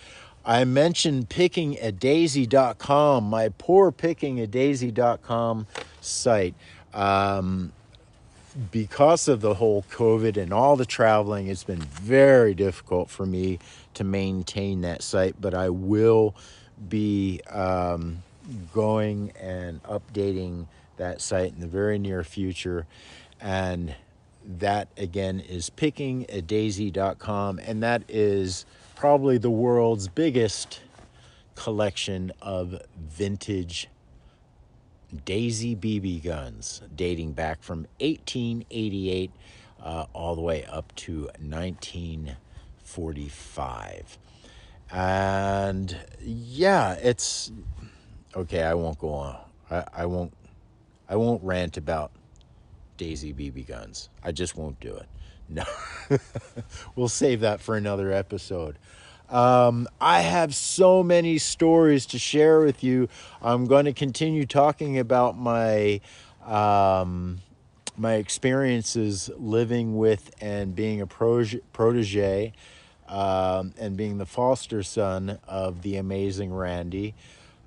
I 0.44 0.64
mentioned 0.64 1.30
pickingadaisy.com, 1.30 3.24
my 3.24 3.50
poor 3.50 3.92
pickingadaisy.com 3.92 5.68
site. 6.02 6.56
Um, 6.94 7.72
because 8.72 9.28
of 9.28 9.42
the 9.42 9.54
whole 9.54 9.84
COVID 9.92 10.36
and 10.38 10.52
all 10.52 10.76
the 10.76 10.86
traveling, 10.86 11.48
it's 11.48 11.64
been 11.64 11.80
very 11.80 12.54
difficult 12.54 13.10
for 13.10 13.26
me 13.26 13.60
to 13.94 14.04
maintain 14.04 14.82
that 14.82 15.04
site. 15.04 15.36
But 15.40 15.54
I 15.54 15.70
will 15.70 16.36
be 16.90 17.40
um, 17.50 18.24
going 18.74 19.32
and 19.40 19.82
updating 19.84 20.66
that 20.98 21.22
site 21.22 21.54
in 21.54 21.60
the 21.60 21.68
very 21.68 21.98
near 21.98 22.24
future. 22.24 22.86
And 23.40 23.96
that 24.46 24.90
again 24.98 25.40
is 25.40 25.70
pickingadaisy.com, 25.70 27.60
and 27.60 27.84
that 27.84 28.04
is 28.08 28.66
probably 28.96 29.38
the 29.38 29.52
world's 29.52 30.08
biggest 30.08 30.82
collection 31.56 32.32
of 32.42 32.82
vintage 32.98 33.88
Daisy 35.26 35.76
BB 35.76 36.24
guns 36.24 36.82
dating 36.96 37.34
back 37.34 37.64
from 37.64 37.80
1888 38.00 39.32
uh, 39.82 40.06
all 40.14 40.36
the 40.36 40.42
way 40.42 40.64
up 40.66 40.94
to 40.96 41.24
1945. 41.40 44.18
And 44.92 45.98
yeah, 46.22 46.94
it's 46.94 47.52
okay. 48.36 48.64
I 48.64 48.74
won't 48.74 48.98
go 49.00 49.14
on. 49.14 49.38
I, 49.70 49.86
I 49.94 50.06
won't. 50.06 50.34
I 51.10 51.16
won't 51.18 51.44
rant 51.44 51.78
about 51.78 52.12
Daisy 53.02 53.34
BB 53.34 53.66
guns. 53.66 54.10
I 54.24 54.32
just 54.32 54.56
won't 54.56 54.80
do 54.80 54.96
it. 54.96 55.08
No, 55.54 55.66
we'll 56.96 57.10
save 57.10 57.42
that 57.42 57.60
for 57.60 57.76
another 57.76 58.10
episode. 58.14 58.78
Um, 59.28 59.90
I 60.00 60.22
have 60.22 60.56
so 60.56 61.04
many 61.04 61.40
stories 61.40 62.06
to 62.06 62.20
share 62.20 62.62
with 62.62 62.86
you. 62.86 63.10
I'm 63.42 63.66
going 63.66 63.84
to 63.84 63.92
continue 63.92 64.46
talking 64.46 64.98
about 64.98 65.38
my 65.38 66.00
um, 66.46 67.42
my 67.98 68.14
experiences 68.14 69.30
living 69.36 69.98
with 69.98 70.34
and 70.40 70.74
being 70.74 71.02
a 71.02 71.08
protege 71.08 72.54
um, 73.10 73.74
and 73.78 73.98
being 73.98 74.20
the 74.20 74.26
foster 74.26 74.84
son 74.84 75.38
of 75.50 75.82
the 75.82 75.98
amazing 75.98 76.54
Randy. 76.54 77.14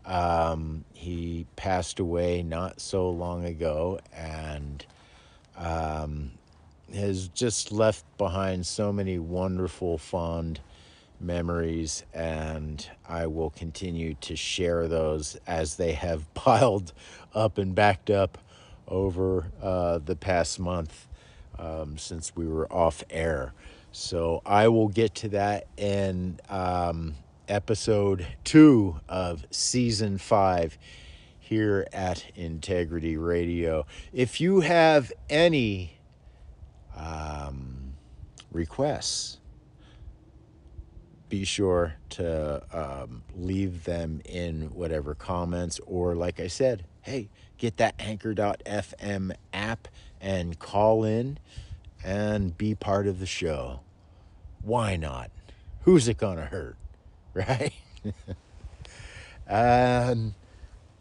Um, 0.06 0.86
he 0.94 1.44
passed 1.56 1.98
away 1.98 2.42
not 2.42 2.80
so 2.80 3.10
long 3.10 3.44
ago 3.44 4.00
and 4.10 4.86
um, 5.56 6.32
has 6.94 7.28
just 7.28 7.72
left 7.72 8.04
behind 8.18 8.66
so 8.66 8.92
many 8.92 9.18
wonderful, 9.18 9.98
fond 9.98 10.60
memories, 11.20 12.04
and 12.12 12.88
I 13.08 13.26
will 13.26 13.50
continue 13.50 14.14
to 14.22 14.36
share 14.36 14.88
those 14.88 15.36
as 15.46 15.76
they 15.76 15.92
have 15.92 16.32
piled 16.34 16.92
up 17.34 17.58
and 17.58 17.74
backed 17.74 18.10
up 18.10 18.38
over 18.86 19.50
uh, 19.62 19.98
the 19.98 20.16
past 20.16 20.60
month 20.60 21.08
um, 21.58 21.96
since 21.98 22.34
we 22.36 22.46
were 22.46 22.70
off 22.72 23.02
air. 23.10 23.52
So 23.92 24.42
I 24.44 24.68
will 24.68 24.88
get 24.88 25.14
to 25.16 25.28
that 25.30 25.66
in 25.76 26.40
um, 26.48 27.14
episode 27.48 28.26
two 28.42 29.00
of 29.08 29.46
season 29.50 30.18
five 30.18 30.76
here 31.44 31.86
at 31.92 32.24
Integrity 32.34 33.18
Radio. 33.18 33.84
If 34.14 34.40
you 34.40 34.60
have 34.60 35.12
any 35.28 35.98
um, 36.96 37.92
requests, 38.50 39.38
be 41.28 41.44
sure 41.44 41.96
to 42.10 42.62
um, 42.72 43.22
leave 43.36 43.84
them 43.84 44.22
in 44.24 44.72
whatever 44.74 45.14
comments, 45.14 45.80
or 45.86 46.14
like 46.14 46.40
I 46.40 46.46
said, 46.46 46.86
hey, 47.02 47.28
get 47.58 47.76
that 47.76 47.94
anchor.fm 47.98 49.34
app 49.52 49.88
and 50.22 50.58
call 50.58 51.04
in 51.04 51.38
and 52.02 52.56
be 52.56 52.74
part 52.74 53.06
of 53.06 53.20
the 53.20 53.26
show. 53.26 53.80
Why 54.62 54.96
not? 54.96 55.30
Who's 55.82 56.08
it 56.08 56.16
gonna 56.16 56.46
hurt? 56.46 56.76
Right? 57.34 57.72
and 59.48 60.34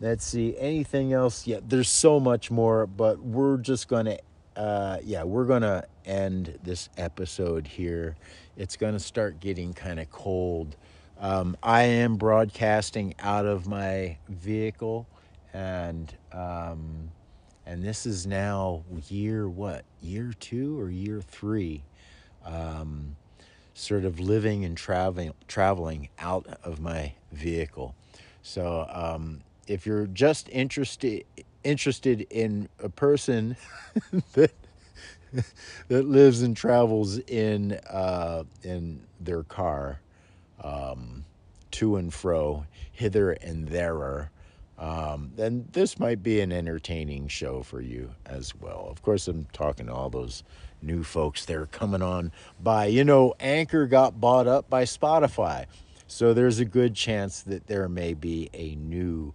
let's 0.03 0.25
see, 0.25 0.53
anything 0.57 1.13
else? 1.13 1.47
Yeah, 1.47 1.59
there's 1.65 1.89
so 1.89 2.19
much 2.19 2.51
more, 2.51 2.85
but 2.85 3.19
we're 3.19 3.57
just 3.57 3.87
gonna, 3.87 4.17
uh, 4.55 4.97
yeah, 5.01 5.23
we're 5.23 5.45
gonna 5.45 5.85
end 6.05 6.59
this 6.61 6.89
episode 6.97 7.65
here 7.65 8.17
it's 8.57 8.75
to 8.93 8.99
start 8.99 9.39
getting 9.39 9.73
kind 9.73 9.99
of 9.99 10.11
cold. 10.11 10.75
Um, 11.19 11.55
I 11.63 11.83
am 11.83 12.17
broadcasting 12.17 13.15
out 13.19 13.45
of 13.45 13.65
my 13.65 14.17
vehicle, 14.27 15.07
and 15.53 16.13
um, 16.33 17.09
and 17.65 17.81
this 17.81 18.05
is 18.05 18.27
now 18.27 18.83
year 19.07 19.47
what 19.47 19.85
year 20.01 20.33
two 20.39 20.77
or 20.79 20.89
year 20.89 21.21
three, 21.21 21.83
um, 22.45 23.15
sort 23.73 24.03
of 24.03 24.19
living 24.19 24.65
and 24.65 24.75
traveling 24.75 25.33
traveling 25.47 26.09
out 26.19 26.45
of 26.63 26.81
my 26.81 27.13
vehicle. 27.31 27.95
So 28.41 28.85
um, 28.91 29.41
if 29.67 29.85
you're 29.85 30.07
just 30.07 30.49
interested 30.49 31.25
interested 31.63 32.21
in 32.29 32.67
a 32.79 32.89
person 32.89 33.55
that 34.33 34.51
that 35.87 36.05
lives 36.05 36.41
and 36.41 36.55
travels 36.55 37.17
in 37.19 37.73
uh, 37.89 38.43
in 38.63 39.01
their 39.19 39.43
car 39.43 39.99
um, 40.63 41.25
to 41.71 41.95
and 41.95 42.13
fro, 42.13 42.65
hither 42.91 43.31
and 43.31 43.69
therer, 43.69 44.29
um, 44.77 45.31
then 45.35 45.67
this 45.71 45.99
might 45.99 46.21
be 46.21 46.39
an 46.41 46.51
entertaining 46.51 47.27
show 47.27 47.63
for 47.63 47.81
you 47.81 48.11
as 48.25 48.53
well. 48.55 48.87
Of 48.89 49.01
course, 49.01 49.27
I'm 49.27 49.47
talking 49.53 49.87
to 49.87 49.93
all 49.93 50.09
those 50.09 50.43
new 50.81 51.03
folks 51.03 51.45
that 51.45 51.55
are 51.55 51.65
coming 51.67 52.01
on 52.01 52.31
by. 52.61 52.87
You 52.87 53.03
know, 53.03 53.33
Anchor 53.39 53.87
got 53.87 54.19
bought 54.19 54.47
up 54.47 54.69
by 54.69 54.83
Spotify, 54.83 55.65
so 56.07 56.33
there's 56.33 56.59
a 56.59 56.65
good 56.65 56.95
chance 56.95 57.41
that 57.41 57.67
there 57.67 57.89
may 57.89 58.13
be 58.13 58.49
a 58.53 58.75
new 58.75 59.33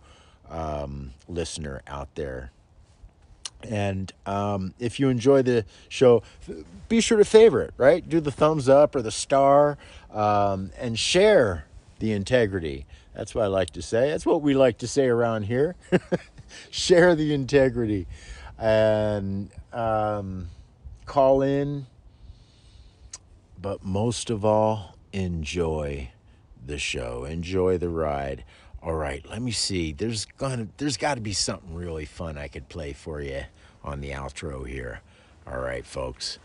um, 0.50 1.12
listener 1.28 1.82
out 1.86 2.14
there 2.14 2.50
and 3.62 4.12
um, 4.26 4.74
if 4.78 5.00
you 5.00 5.08
enjoy 5.08 5.42
the 5.42 5.64
show, 5.88 6.22
be 6.88 7.00
sure 7.00 7.18
to 7.18 7.24
favorite, 7.24 7.74
right? 7.76 8.08
Do 8.08 8.20
the 8.20 8.30
thumbs 8.30 8.68
up 8.68 8.94
or 8.94 9.02
the 9.02 9.10
star 9.10 9.78
um, 10.12 10.70
and 10.78 10.98
share 10.98 11.64
the 11.98 12.12
integrity. 12.12 12.86
That's 13.14 13.34
what 13.34 13.44
I 13.44 13.48
like 13.48 13.70
to 13.70 13.82
say. 13.82 14.10
That's 14.10 14.24
what 14.24 14.42
we 14.42 14.54
like 14.54 14.78
to 14.78 14.88
say 14.88 15.06
around 15.06 15.44
here. 15.44 15.74
share 16.70 17.14
the 17.14 17.34
integrity 17.34 18.06
and 18.58 19.50
um, 19.72 20.48
call 21.04 21.42
in. 21.42 21.86
But 23.60 23.84
most 23.84 24.30
of 24.30 24.44
all, 24.44 24.94
enjoy 25.12 26.12
the 26.64 26.78
show, 26.78 27.24
enjoy 27.24 27.76
the 27.78 27.88
ride. 27.88 28.44
All 28.82 28.94
right, 28.94 29.24
let 29.28 29.42
me 29.42 29.50
see. 29.50 29.92
There's 29.92 30.24
gonna 30.24 30.68
there's 30.76 30.96
got 30.96 31.16
to 31.16 31.20
be 31.20 31.32
something 31.32 31.74
really 31.74 32.04
fun 32.04 32.38
I 32.38 32.48
could 32.48 32.68
play 32.68 32.92
for 32.92 33.20
you 33.20 33.42
on 33.82 34.00
the 34.00 34.10
outro 34.10 34.66
here. 34.66 35.00
All 35.46 35.58
right, 35.58 35.84
folks. 35.84 36.38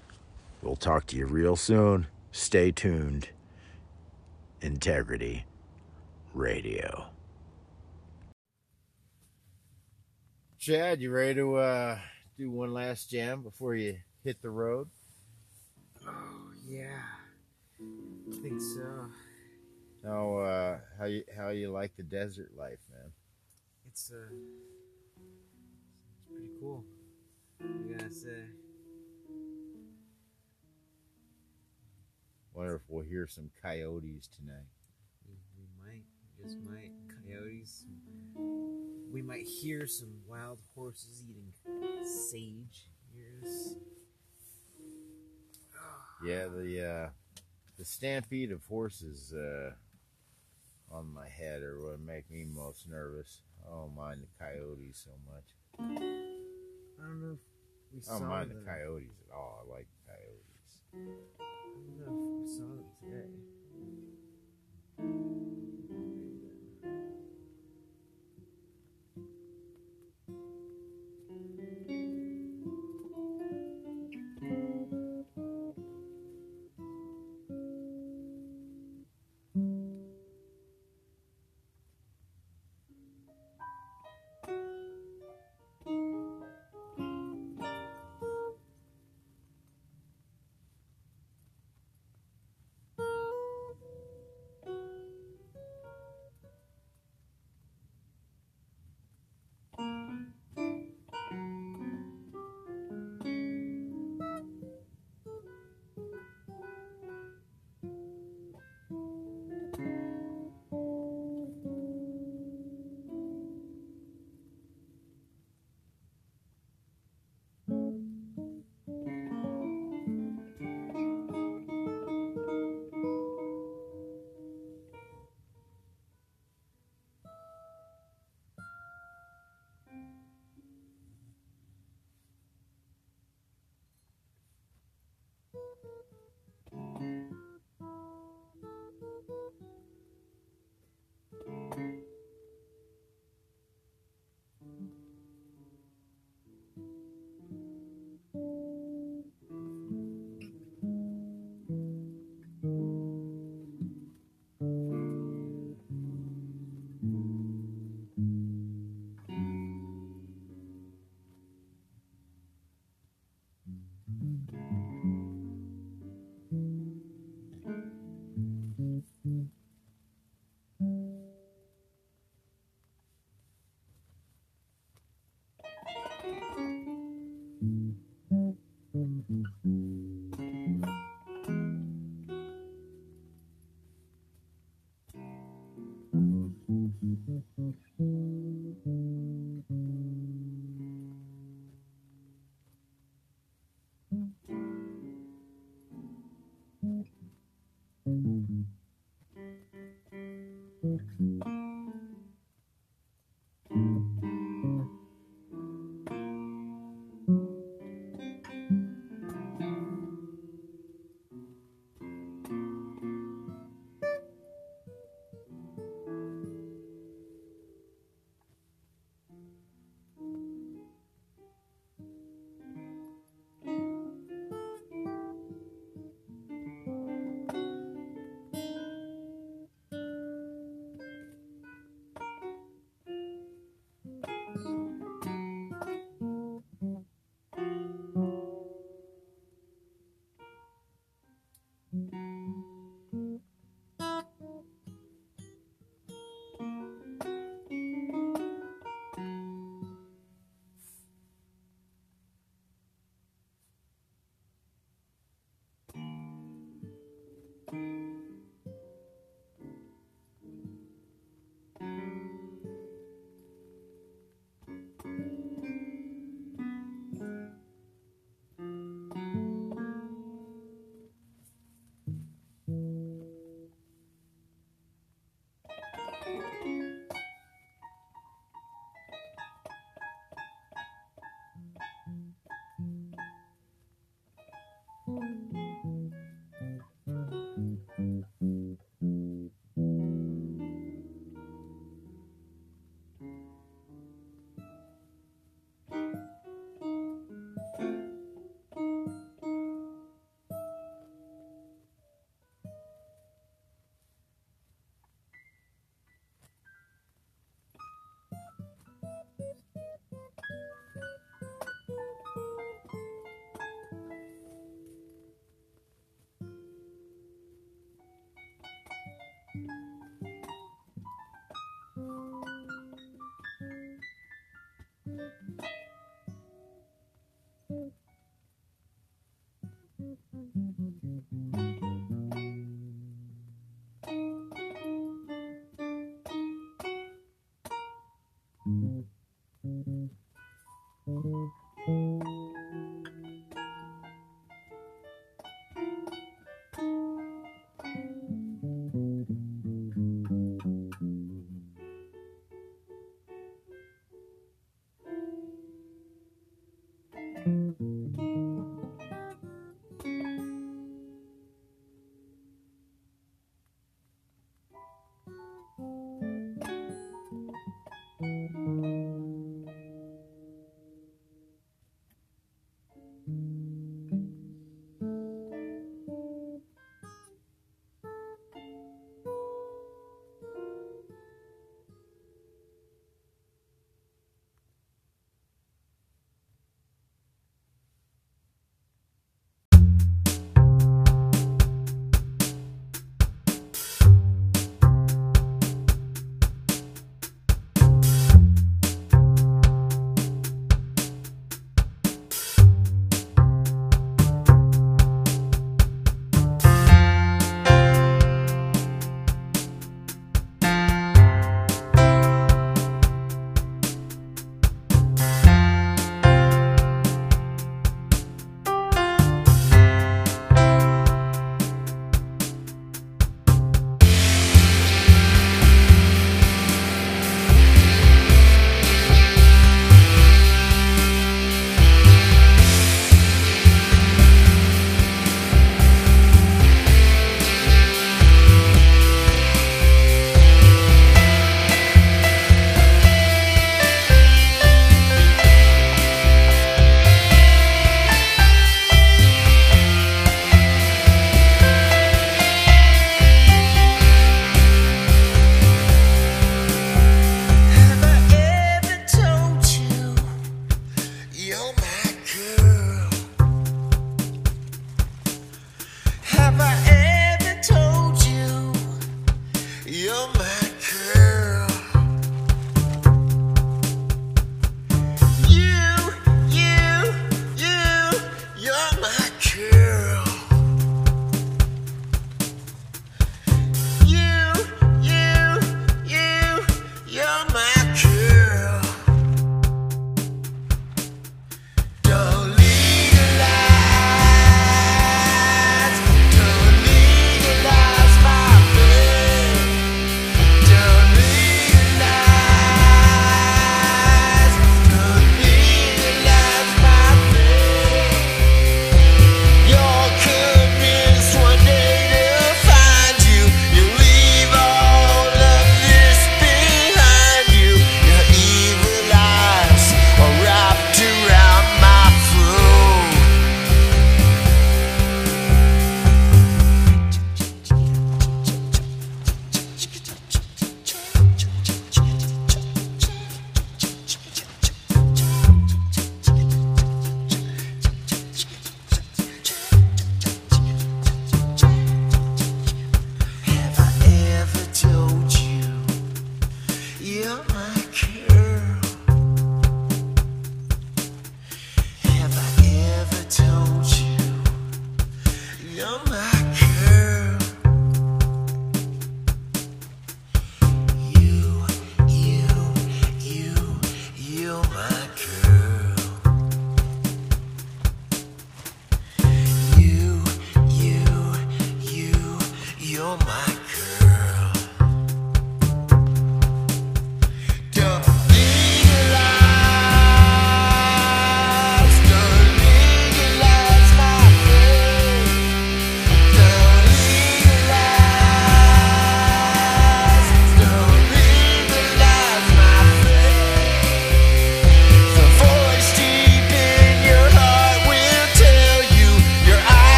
We'll 0.62 0.76
talk 0.76 1.06
to 1.08 1.16
you 1.16 1.26
real 1.26 1.56
soon. 1.56 2.08
Stay 2.32 2.72
tuned. 2.72 3.30
Integrity 4.62 5.46
Radio. 6.34 7.08
Chad, 10.58 11.02
you 11.02 11.12
ready 11.12 11.36
to 11.36 11.58
uh, 11.58 12.00
do 12.38 12.50
one 12.50 12.74
last 12.74 13.10
jam 13.10 13.44
before 13.44 13.76
you 13.76 13.98
hit 14.24 14.42
the 14.42 14.50
road? 14.50 14.88
Oh 16.08 16.52
yeah, 16.66 17.02
I 17.82 18.42
think 18.42 18.62
so. 18.62 19.10
How 20.06 20.38
uh, 20.38 20.78
how 21.00 21.06
you 21.06 21.24
how 21.36 21.50
you 21.50 21.72
like 21.72 21.96
the 21.96 22.04
desert 22.04 22.52
life, 22.58 22.80
man? 22.92 23.12
It's 23.90 24.12
uh, 24.12 24.34
it's 25.16 26.28
pretty 26.30 26.52
cool. 26.60 26.84
You 27.62 27.96
gotta 27.96 28.12
say. 28.12 28.44
Wonder 32.54 32.76
if 32.76 32.82
we'll 32.88 33.06
hear 33.06 33.28
some 33.28 33.50
coyotes 33.62 34.28
tonight. 34.28 34.68
We, 35.28 35.36
we 35.58 35.66
might, 35.82 36.04
just 36.42 36.58
might. 36.70 36.92
Coyotes. 37.26 37.86
We 39.12 39.22
might 39.22 39.46
hear 39.46 39.88
some 39.88 40.14
wild 40.28 40.60
horses 40.76 41.24
eating 41.28 41.54
sage 42.04 42.90
ears. 43.16 43.78
Yeah, 46.26 46.48
the 46.48 46.90
uh, 46.92 47.10
the 47.78 47.86
stampede 47.86 48.52
of 48.52 48.66
horses 48.68 49.34
uh, 49.34 49.72
on 50.94 51.14
my 51.14 51.28
head 51.28 51.62
are 51.62 51.80
what 51.80 52.00
make 52.00 52.30
me 52.30 52.46
most 52.46 52.88
nervous. 52.90 53.42
I 53.66 53.72
don't 53.72 53.96
mind 53.96 54.22
the 54.22 54.28
coyotes 54.44 55.06
so 55.06 55.12
much. 55.26 55.56
I 55.80 55.84
don't 57.06 57.22
know 57.22 57.38
we 57.94 58.00
I 58.10 58.20
don't 58.20 58.28
mind 58.28 58.52
them. 58.52 58.58
the 58.64 58.70
coyotes 58.70 59.22
at 59.30 59.36
all. 59.36 59.66
I 59.66 59.76
like 59.76 59.88
coyotes. 60.08 60.72
I 60.94 60.98
don't 61.76 61.98
know 62.00 62.14
if 62.36 62.42
we 62.42 62.48
saw 62.56 62.64
them 62.64 62.86
today. 64.98 65.33